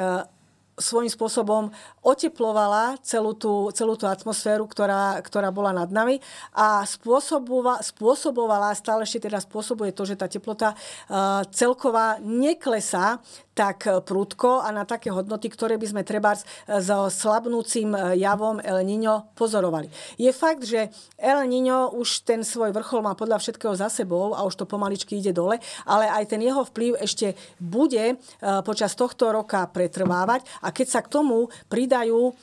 svojím 0.76 1.08
spôsobom 1.08 1.72
oteplovala 2.04 3.00
celú 3.00 3.32
tú, 3.32 3.72
celú 3.72 3.96
tú 3.96 4.04
atmosféru, 4.04 4.68
ktorá, 4.68 5.18
ktorá 5.24 5.48
bola 5.48 5.72
nad 5.72 5.88
nami 5.88 6.20
a 6.52 6.84
spôsobovala, 6.84 7.80
spôsobovala, 7.80 8.76
stále 8.76 9.08
ešte 9.08 9.26
teda 9.26 9.40
spôsobuje 9.40 9.96
to, 9.96 10.04
že 10.04 10.20
tá 10.20 10.28
teplota 10.28 10.76
uh, 10.76 11.42
celková 11.48 12.20
neklesá 12.20 13.18
tak 13.56 13.88
prúdko 14.04 14.60
a 14.60 14.68
na 14.68 14.84
také 14.84 15.08
hodnoty, 15.08 15.48
ktoré 15.48 15.80
by 15.80 15.88
sme 15.88 16.02
treba 16.04 16.36
so 16.68 17.08
slabnúcim 17.08 17.88
javom 18.20 18.60
El 18.60 18.84
Niño 18.84 19.32
pozorovali. 19.32 19.88
Je 20.20 20.28
fakt, 20.28 20.68
že 20.68 20.92
El 21.16 21.40
Niño 21.48 21.96
už 21.96 22.28
ten 22.28 22.44
svoj 22.44 22.76
vrchol 22.76 23.00
má 23.00 23.16
podľa 23.16 23.40
všetkého 23.40 23.72
za 23.72 23.88
sebou 23.88 24.36
a 24.36 24.44
už 24.44 24.60
to 24.60 24.68
pomaličky 24.68 25.24
ide 25.24 25.32
dole, 25.32 25.56
ale 25.88 26.04
aj 26.04 26.36
ten 26.36 26.44
jeho 26.44 26.68
vplyv 26.68 27.00
ešte 27.00 27.32
bude 27.56 28.20
počas 28.68 28.92
tohto 28.92 29.32
roka 29.32 29.64
pretrvávať 29.72 30.44
a 30.66 30.74
keď 30.74 30.87
sa 30.90 31.00
k 31.07 31.09
tomu 31.14 31.46
pridajú 31.70 32.35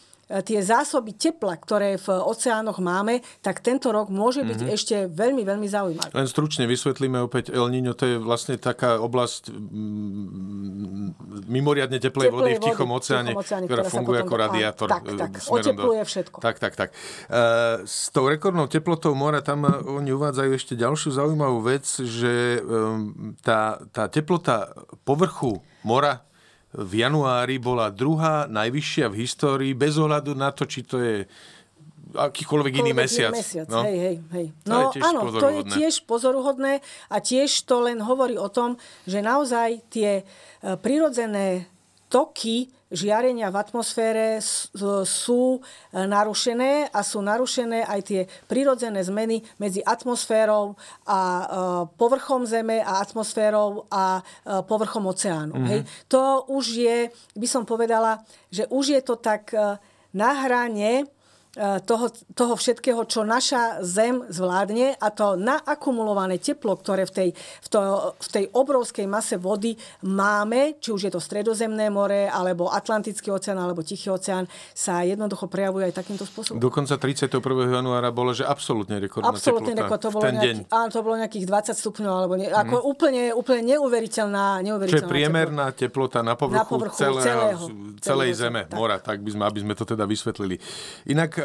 tie 0.41 0.63
zásoby 0.63 1.13
tepla, 1.13 1.59
ktoré 1.59 1.99
v 1.99 2.07
oceánoch 2.09 2.79
máme, 2.79 3.19
tak 3.43 3.59
tento 3.59 3.91
rok 3.91 4.07
môže 4.09 4.41
byť 4.41 4.55
mm-hmm. 4.55 4.75
ešte 4.79 4.95
veľmi, 5.11 5.43
veľmi 5.43 5.67
zaujímavý. 5.67 6.09
Len 6.15 6.27
stručne 6.31 6.63
vysvetlíme 6.65 7.19
opäť 7.21 7.51
El 7.51 7.67
Niño, 7.69 7.93
to 7.93 8.07
je 8.07 8.15
vlastne 8.17 8.55
taká 8.57 8.97
oblasť 9.03 9.51
mimoriadne 11.45 11.99
teplej, 11.99 12.31
teplej 12.31 12.39
vody 12.39 12.51
v 12.57 12.61
Tichom 12.65 12.89
oceáne, 12.95 13.35
oceáne 13.35 13.67
ktorá, 13.67 13.83
ktorá 13.83 13.93
funguje 13.93 14.19
ako 14.23 14.35
radiátor. 14.39 14.87
Tak, 14.89 15.03
tak, 15.11 15.31
otepluje 15.43 16.01
do... 16.01 16.07
všetko. 16.07 16.37
Tak, 16.39 16.55
tak, 16.57 16.73
tak. 16.79 16.89
Uh, 17.27 17.83
s 17.83 18.09
tou 18.09 18.25
rekordnou 18.25 18.71
teplotou 18.71 19.13
mora, 19.13 19.43
tam 19.43 19.67
oni 19.69 20.15
uvádzajú 20.15 20.51
ešte 20.55 20.73
ďalšiu 20.79 21.19
zaujímavú 21.19 21.61
vec, 21.67 21.85
že 21.99 22.63
tá, 23.43 23.77
tá 23.91 24.07
teplota 24.07 24.71
povrchu 25.03 25.59
mora 25.83 26.23
v 26.73 26.93
januári 27.05 27.61
bola 27.61 27.93
druhá 27.93 28.49
najvyššia 28.49 29.05
v 29.13 29.15
histórii, 29.21 29.71
bez 29.77 30.01
ohľadu 30.01 30.33
na 30.33 30.49
to, 30.49 30.65
či 30.65 30.81
to 30.81 30.97
je 30.97 31.29
akýkoľvek 32.13 32.73
iný 32.85 32.93
mesiac. 32.93 33.33
mesiac. 33.33 33.65
No. 33.69 33.81
Hej, 33.85 33.97
hej, 33.97 34.15
hej. 34.37 34.47
No 34.69 34.93
to 34.93 35.01
áno, 35.01 35.21
to 35.33 35.49
je 35.49 35.61
tiež 35.65 36.05
pozoruhodné 36.05 36.81
a 37.09 37.15
tiež 37.17 37.49
to 37.65 37.89
len 37.89 38.01
hovorí 38.05 38.37
o 38.37 38.49
tom, 38.53 38.77
že 39.09 39.25
naozaj 39.25 39.81
tie 39.89 40.21
e, 40.21 40.23
prirodzené 40.77 41.72
toky 42.13 42.69
žiarenia 42.93 43.49
v 43.49 43.57
atmosfére 43.57 44.37
sú 45.03 45.57
e, 45.57 45.59
narušené 46.05 46.93
a 46.93 47.01
sú 47.01 47.25
narušené 47.25 47.89
aj 47.89 47.99
tie 48.05 48.21
prirodzené 48.45 49.01
zmeny 49.01 49.41
medzi 49.57 49.81
atmosférou 49.81 50.77
a 51.09 51.19
e, 51.19 51.45
povrchom 51.97 52.45
Zeme 52.45 52.85
a 52.85 53.01
atmosférou 53.01 53.89
a 53.89 54.21
e, 54.21 54.61
povrchom 54.61 55.09
oceánu. 55.09 55.57
Mm-hmm. 55.57 55.69
Hej. 55.73 55.81
To 56.13 56.45
už 56.53 56.65
je, 56.77 56.97
by 57.33 57.47
som 57.49 57.65
povedala, 57.65 58.21
že 58.53 58.69
už 58.69 58.93
je 58.93 59.01
to 59.01 59.17
tak 59.17 59.49
na 60.13 60.45
hrane 60.45 61.09
toho, 61.85 62.09
toho 62.33 62.53
všetkého, 62.57 63.05
čo 63.05 63.21
naša 63.21 63.85
Zem 63.85 64.25
zvládne 64.25 64.97
a 64.97 65.07
to 65.13 65.37
naakumulované 65.37 66.41
teplo, 66.41 66.73
ktoré 66.73 67.05
v 67.05 67.13
tej, 67.13 67.29
v, 67.37 67.67
to, 67.69 67.79
v 68.17 68.29
tej 68.29 68.45
obrovskej 68.49 69.05
mase 69.05 69.37
vody 69.37 69.77
máme, 70.01 70.81
či 70.81 70.89
už 70.89 71.09
je 71.09 71.11
to 71.13 71.21
Stredozemné 71.21 71.93
more, 71.93 72.25
alebo 72.25 72.73
Atlantický 72.73 73.29
oceán, 73.29 73.61
alebo 73.61 73.85
Tichý 73.85 74.09
oceán, 74.09 74.49
sa 74.73 75.05
jednoducho 75.05 75.45
prejavuje 75.45 75.93
aj 75.93 76.01
takýmto 76.01 76.25
spôsobom. 76.25 76.57
Dokonca 76.57 76.97
31. 76.97 77.37
januára 77.69 78.09
bolo, 78.09 78.33
že 78.33 78.43
absolútne 78.43 78.97
rekordná 78.97 79.29
absolútne 79.29 79.77
teplota. 79.77 79.87
Rekord, 79.87 80.01
to 80.01 80.09
bolo 80.09 80.23
ten 80.25 80.35
nejaký, 80.35 80.47
deň. 80.49 80.57
Áno, 80.73 80.87
to 80.89 80.99
bolo 81.05 81.15
nejakých 81.21 81.45
20 81.45 81.81
stupňov, 81.85 82.13
alebo 82.17 82.33
ako 82.41 82.75
mm. 82.81 82.85
úplne, 82.89 83.23
úplne 83.37 83.61
neuveriteľná, 83.77 84.45
neuveriteľná 84.65 85.05
Čo 85.05 85.05
je 85.05 85.13
priemerná 85.13 85.65
teplota, 85.69 85.93
teplota 85.93 86.19
na 86.25 86.33
povrchu, 86.35 86.59
na 86.59 86.65
povrchu 86.65 86.97
celého, 86.97 87.21
celého, 87.21 87.61
celej 88.01 88.31
celého, 88.33 88.41
zeme, 88.41 88.61
tak. 88.65 88.77
mora, 88.77 88.97
tak 88.97 89.21
by 89.21 89.29
sme, 89.31 89.43
aby 89.45 89.59
sme 89.61 89.73
to 89.77 89.85
teda 89.85 90.03
vysvetlili. 90.09 90.55
Inak 91.13 91.42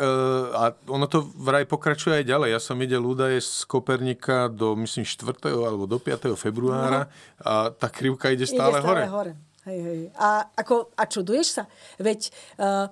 a 0.54 0.72
ono 0.86 1.06
to 1.10 1.26
vraj 1.34 1.66
pokračuje 1.66 2.22
aj 2.22 2.24
ďalej. 2.24 2.48
Ja 2.54 2.60
som 2.62 2.78
videl 2.78 3.02
údaje 3.02 3.42
z 3.42 3.66
Kopernika 3.66 4.46
do, 4.46 4.78
myslím, 4.78 5.04
4. 5.04 5.34
alebo 5.50 5.84
do 5.84 5.98
5. 5.98 6.32
februára 6.38 7.06
no. 7.06 7.12
a 7.42 7.52
tá 7.74 7.90
krivka 7.90 8.30
ide 8.30 8.46
stále, 8.46 8.78
ide 8.78 8.82
stále 8.82 8.86
hore. 8.86 9.04
hore. 9.10 9.32
Hej, 9.68 9.80
hej. 9.84 10.00
A, 10.16 10.48
ako, 10.56 10.94
a 10.96 11.02
čuduješ 11.04 11.60
sa? 11.60 11.64
Veď 12.00 12.32
uh, 12.56 12.88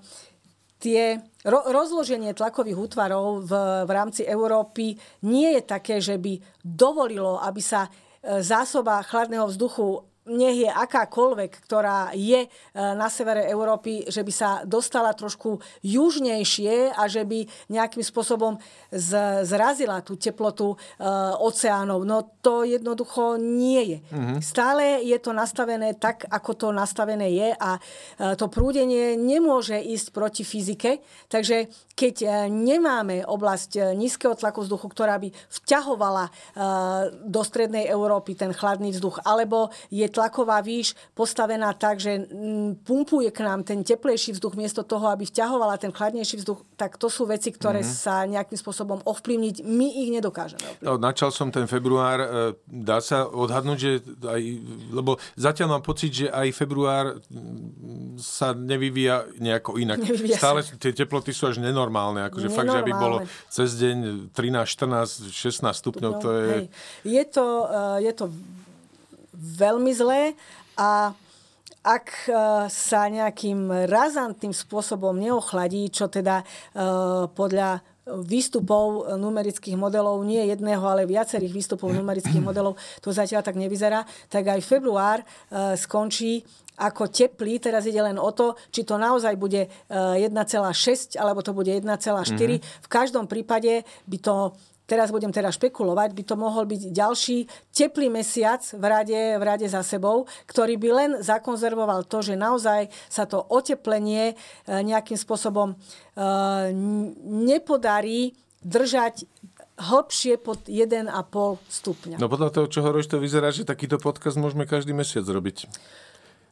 tie 0.77 1.25
ro- 1.49 1.67
rozloženie 1.73 2.37
tlakových 2.37 2.77
útvarov 2.77 3.49
v, 3.49 3.53
v 3.89 3.91
rámci 3.91 4.23
Európy 4.29 5.01
nie 5.25 5.57
je 5.57 5.63
také, 5.65 5.99
že 6.05 6.21
by 6.21 6.37
dovolilo, 6.61 7.41
aby 7.41 7.63
sa 7.65 7.89
e, 7.89 7.91
zásoba 8.45 9.01
chladného 9.01 9.49
vzduchu 9.49 10.05
nech 10.27 10.67
je 10.67 10.71
akákoľvek, 10.71 11.53
ktorá 11.63 12.11
je 12.13 12.47
e, 12.47 12.49
na 12.75 13.07
severe 13.07 13.47
Európy, 13.47 14.11
že 14.11 14.27
by 14.27 14.33
sa 14.35 14.51
dostala 14.67 15.15
trošku 15.15 15.63
južnejšie 15.87 16.91
a 16.95 17.07
že 17.07 17.23
by 17.23 17.47
nejakým 17.71 18.03
spôsobom 18.03 18.59
zrazila 19.47 20.03
tú 20.03 20.19
teplotu 20.19 20.75
e, 20.75 20.77
oceánov. 21.39 22.03
No 22.03 22.43
to 22.43 22.67
jednoducho 22.67 23.39
nie 23.39 23.97
je. 23.97 23.99
Mm-hmm. 24.03 24.39
Stále 24.43 24.85
je 25.07 25.19
to 25.23 25.31
nastavené 25.31 25.95
tak, 25.95 26.27
ako 26.27 26.51
to 26.59 26.69
nastavené 26.75 27.31
je 27.31 27.49
a 27.55 27.79
e, 27.79 27.81
to 28.35 28.51
prúdenie 28.51 29.15
nemôže 29.15 29.79
ísť 29.79 30.11
proti 30.11 30.43
fyzike. 30.43 30.99
Takže 31.31 31.71
keď 31.97 32.49
nemáme 32.53 33.25
oblasť 33.25 33.97
nízkeho 33.97 34.37
tlaku 34.37 34.61
vzduchu, 34.61 34.87
ktorá 34.93 35.17
by 35.17 35.33
vťahovala 35.33 36.29
do 37.25 37.41
strednej 37.41 37.89
Európy 37.89 38.37
ten 38.37 38.53
chladný 38.53 38.93
vzduch, 38.93 39.25
alebo 39.25 39.73
je 39.89 40.05
tlaková 40.17 40.65
výš 40.65 40.97
postavená 41.13 41.77
tak, 41.77 42.01
že 42.01 42.25
mm, 42.25 42.89
pumpuje 42.89 43.29
k 43.29 43.45
nám 43.45 43.69
ten 43.69 43.85
teplejší 43.85 44.33
vzduch 44.33 44.57
miesto 44.57 44.81
toho, 44.81 45.13
aby 45.13 45.29
vťahovala 45.29 45.77
ten 45.77 45.93
chladnejší 45.93 46.41
vzduch, 46.41 46.65
tak 46.81 46.97
to 46.97 47.13
sú 47.13 47.29
veci, 47.29 47.53
ktoré 47.53 47.85
mm-hmm. 47.85 48.01
sa 48.01 48.25
nejakým 48.25 48.57
spôsobom 48.57 49.05
ovplyvniť. 49.05 49.61
My 49.69 49.89
ich 49.93 50.09
nedokážeme 50.09 50.65
ovplyvniť. 50.65 50.89
No, 50.89 50.97
načal 50.97 51.29
som 51.29 51.53
ten 51.53 51.69
február. 51.69 52.19
E, 52.25 52.27
dá 52.65 53.05
sa 53.05 53.29
odhadnúť, 53.29 53.79
že 53.79 53.93
aj, 54.25 54.43
lebo 54.97 55.21
zatiaľ 55.37 55.77
mám 55.77 55.85
pocit, 55.85 56.25
že 56.25 56.27
aj 56.33 56.49
február 56.57 57.21
mm, 57.29 58.17
sa 58.17 58.57
nevyvíja 58.57 59.29
nejako 59.37 59.77
inak. 59.77 60.01
Nevyvíja 60.01 60.41
Stále 60.41 60.65
sa. 60.65 60.81
tie 60.81 60.97
teploty 60.97 61.37
sú 61.37 61.53
až 61.53 61.61
nenormálne. 61.61 62.25
Akože 62.33 62.49
nenormálne. 62.49 62.57
fakt, 62.57 62.71
že 62.73 62.79
aby 62.81 62.93
bolo 62.97 63.17
cez 63.53 63.69
deň 63.77 63.97
13, 64.33 64.65
14, 64.65 65.29
16 65.29 65.83
stupňov, 65.83 66.13
to 66.25 66.29
je... 66.33 66.47
Hej. 66.49 66.65
Je 67.05 67.25
to, 67.29 67.47
e, 67.69 68.09
je 68.09 68.13
to 68.17 68.25
veľmi 69.37 69.93
zlé 69.93 70.33
a 70.81 71.13
ak 71.87 72.07
e, 72.27 72.31
sa 72.67 73.07
nejakým 73.07 73.87
razantným 73.87 74.51
spôsobom 74.51 75.15
neochladí, 75.15 75.87
čo 75.95 76.11
teda 76.11 76.43
e, 76.43 76.45
podľa 77.31 77.79
výstupov 78.07 79.19
numerických 79.19 79.79
modelov, 79.79 80.23
nie 80.27 80.43
jedného, 80.51 80.83
ale 80.83 81.11
viacerých 81.11 81.55
výstupov 81.55 81.95
numerických 81.95 82.43
modelov, 82.43 82.79
to 83.03 83.15
zatiaľ 83.15 83.43
tak 83.43 83.59
nevyzerá, 83.59 84.03
tak 84.27 84.51
aj 84.51 84.67
február 84.67 85.23
e, 85.23 85.27
skončí 85.79 86.43
ako 86.77 87.09
teplý. 87.09 87.63
Teraz 87.63 87.87
ide 87.87 88.03
len 88.03 88.19
o 88.19 88.31
to, 88.35 88.59
či 88.69 88.85
to 88.85 89.01
naozaj 89.01 89.33
bude 89.41 89.65
1,6 89.89 91.17
alebo 91.17 91.41
to 91.41 91.57
bude 91.57 91.73
1,4. 91.73 91.89
Mm-hmm. 91.89 92.61
V 92.85 92.89
každom 92.93 93.25
prípade 93.25 93.81
by 94.05 94.19
to 94.21 94.53
teraz 94.87 95.11
budem 95.11 95.35
teda 95.35 95.51
špekulovať, 95.51 96.15
by 96.15 96.23
to 96.23 96.35
mohol 96.39 96.65
byť 96.65 96.83
ďalší 96.95 97.39
teplý 97.75 98.09
mesiac 98.09 98.63
v 98.63 98.85
rade, 98.87 99.21
v 99.37 99.43
rade 99.43 99.67
za 99.67 99.83
sebou, 99.83 100.25
ktorý 100.47 100.79
by 100.79 100.91
len 100.95 101.11
zakonzervoval 101.21 102.07
to, 102.07 102.23
že 102.23 102.39
naozaj 102.39 102.89
sa 103.11 103.27
to 103.27 103.43
oteplenie 103.51 104.33
e, 104.33 104.35
nejakým 104.71 105.19
spôsobom 105.19 105.75
e, 105.75 105.77
nepodarí 107.27 108.39
držať 108.63 109.27
hlbšie 109.77 110.41
pod 110.41 110.65
1,5 110.65 111.13
stupňa. 111.69 112.17
No 112.17 112.33
podľa 112.33 112.49
toho, 112.49 112.67
čo 112.73 112.81
hovoríš, 112.81 113.13
to 113.13 113.21
vyzerá, 113.21 113.53
že 113.53 113.69
takýto 113.69 114.01
podcast 114.01 114.41
môžeme 114.41 114.65
každý 114.65 114.97
mesiac 114.97 115.29
robiť. 115.29 115.69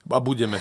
A 0.04 0.20
budeme. 0.20 0.60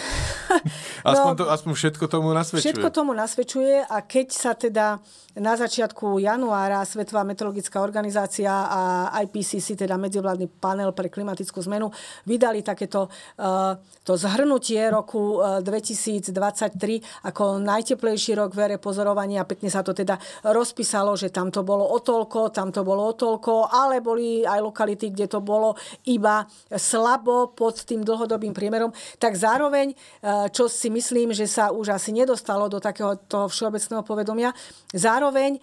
aspoň, 1.12 1.32
no, 1.36 1.40
to, 1.40 1.44
aspoň 1.52 1.72
všetko 1.76 2.06
tomu 2.08 2.32
nasvedčuje. 2.32 2.80
Všetko 2.80 2.90
tomu 2.96 3.12
nasvedčuje 3.12 3.84
a 3.84 3.98
keď 4.00 4.28
sa 4.32 4.56
teda 4.56 5.04
na 5.34 5.54
začiatku 5.58 6.22
januára 6.22 6.86
Svetová 6.86 7.26
meteorologická 7.26 7.82
organizácia 7.82 8.54
a 8.54 9.10
IPCC, 9.26 9.74
teda 9.74 9.98
medzivládny 9.98 10.46
panel 10.62 10.94
pre 10.94 11.10
klimatickú 11.10 11.58
zmenu, 11.66 11.90
vydali 12.30 12.62
takéto 12.62 13.10
uh, 13.10 13.74
to 14.06 14.14
zhrnutie 14.14 14.94
roku 14.94 15.42
uh, 15.42 15.60
eh, 15.60 15.66
2023 15.66 17.26
ako 17.26 17.58
najteplejší 17.66 18.38
rok 18.38 18.54
v 18.54 18.60
ére 18.70 18.78
pozorovania. 18.78 19.48
Pekne 19.48 19.74
sa 19.74 19.82
to 19.82 19.98
teda 19.98 20.22
rozpísalo, 20.46 21.18
že 21.18 21.34
tam 21.34 21.50
to 21.50 21.66
bolo 21.66 21.84
o 21.84 21.98
toľko, 21.98 22.54
tam 22.54 22.70
to 22.70 22.86
bolo 22.86 23.10
o 23.10 23.14
toľko, 23.18 23.74
ale 23.74 24.06
boli 24.06 24.46
aj 24.46 24.62
lokality, 24.62 25.10
kde 25.10 25.26
to 25.26 25.42
bolo 25.42 25.74
iba 26.06 26.46
slabo 26.70 27.50
pod 27.58 27.82
tým 27.82 28.06
dlhodobým 28.06 28.54
priemerom. 28.54 28.94
Tak 29.18 29.33
zároveň, 29.36 29.94
uh, 29.94 30.48
čo 30.50 30.70
si 30.70 30.90
myslím, 30.90 31.34
že 31.34 31.50
sa 31.50 31.74
už 31.74 31.94
asi 31.94 32.14
nedostalo 32.14 32.70
do 32.70 32.80
takého 32.80 33.18
toho 33.28 33.50
všeobecného 33.50 34.04
povedomia, 34.06 34.54
zároveň 34.94 35.58
eh, 35.58 35.62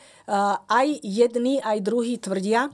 aj 0.66 0.88
jedni, 1.02 1.62
aj 1.62 1.78
druhí 1.82 2.18
tvrdia, 2.18 2.70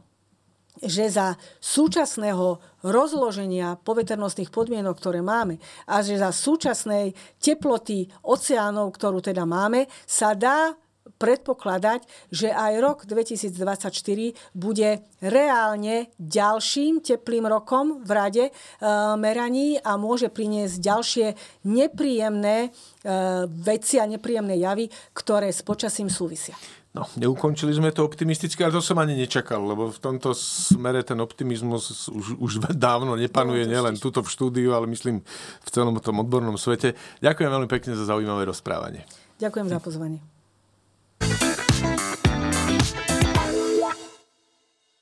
že 0.77 1.09
za 1.09 1.41
súčasného 1.57 2.61
rozloženia 2.85 3.81
poveternostných 3.81 4.53
podmienok, 4.53 5.01
ktoré 5.01 5.25
máme 5.25 5.57
a 5.89 6.05
že 6.05 6.21
za 6.21 6.29
súčasnej 6.29 7.17
teploty 7.41 8.13
oceánov, 8.21 8.93
ktorú 8.93 9.25
teda 9.25 9.49
máme, 9.49 9.89
sa 10.05 10.37
dá 10.37 10.77
predpokladať, 11.17 12.05
že 12.35 12.51
aj 12.51 12.73
rok 12.83 12.99
2024 13.07 14.35
bude 14.53 15.01
reálne 15.23 16.11
ďalším 16.19 17.01
teplým 17.01 17.47
rokom 17.47 18.03
v 18.03 18.11
rade 18.11 18.45
e, 18.49 18.53
meraní 19.17 19.79
a 19.81 19.97
môže 19.97 20.29
priniesť 20.29 20.77
ďalšie 20.83 21.27
nepríjemné 21.67 22.57
e, 22.67 22.69
veci 23.49 23.97
a 24.03 24.05
nepríjemné 24.05 24.59
javy, 24.59 24.91
ktoré 25.15 25.49
s 25.51 25.63
počasím 25.63 26.11
súvisia. 26.11 26.55
No, 26.97 27.05
neukončili 27.21 27.77
sme 27.77 27.93
to 27.93 28.09
optimisticky, 28.09 28.65
ale 28.65 28.73
to 28.73 28.81
som 28.81 28.97
ani 28.97 29.13
nečakal, 29.13 29.61
lebo 29.61 29.93
v 29.93 30.01
tomto 30.01 30.33
smere 30.33 31.05
ten 31.05 31.21
optimizmus 31.21 32.09
už, 32.09 32.41
už 32.41 32.53
dávno 32.73 33.21
nepanuje 33.21 33.69
no, 33.69 33.73
nielen 33.77 34.01
tuto 34.01 34.25
v 34.25 34.33
štúdiu, 34.33 34.73
ale 34.73 34.89
myslím 34.89 35.21
v 35.61 35.69
celom 35.69 35.93
tom 36.01 36.25
odbornom 36.25 36.57
svete. 36.57 36.97
Ďakujem 37.21 37.53
veľmi 37.53 37.69
pekne 37.69 37.93
za 37.93 38.09
zaujímavé 38.09 38.49
rozprávanie. 38.49 39.05
Ďakujem 39.37 39.69
za 39.69 39.77
pozvanie. 39.77 40.36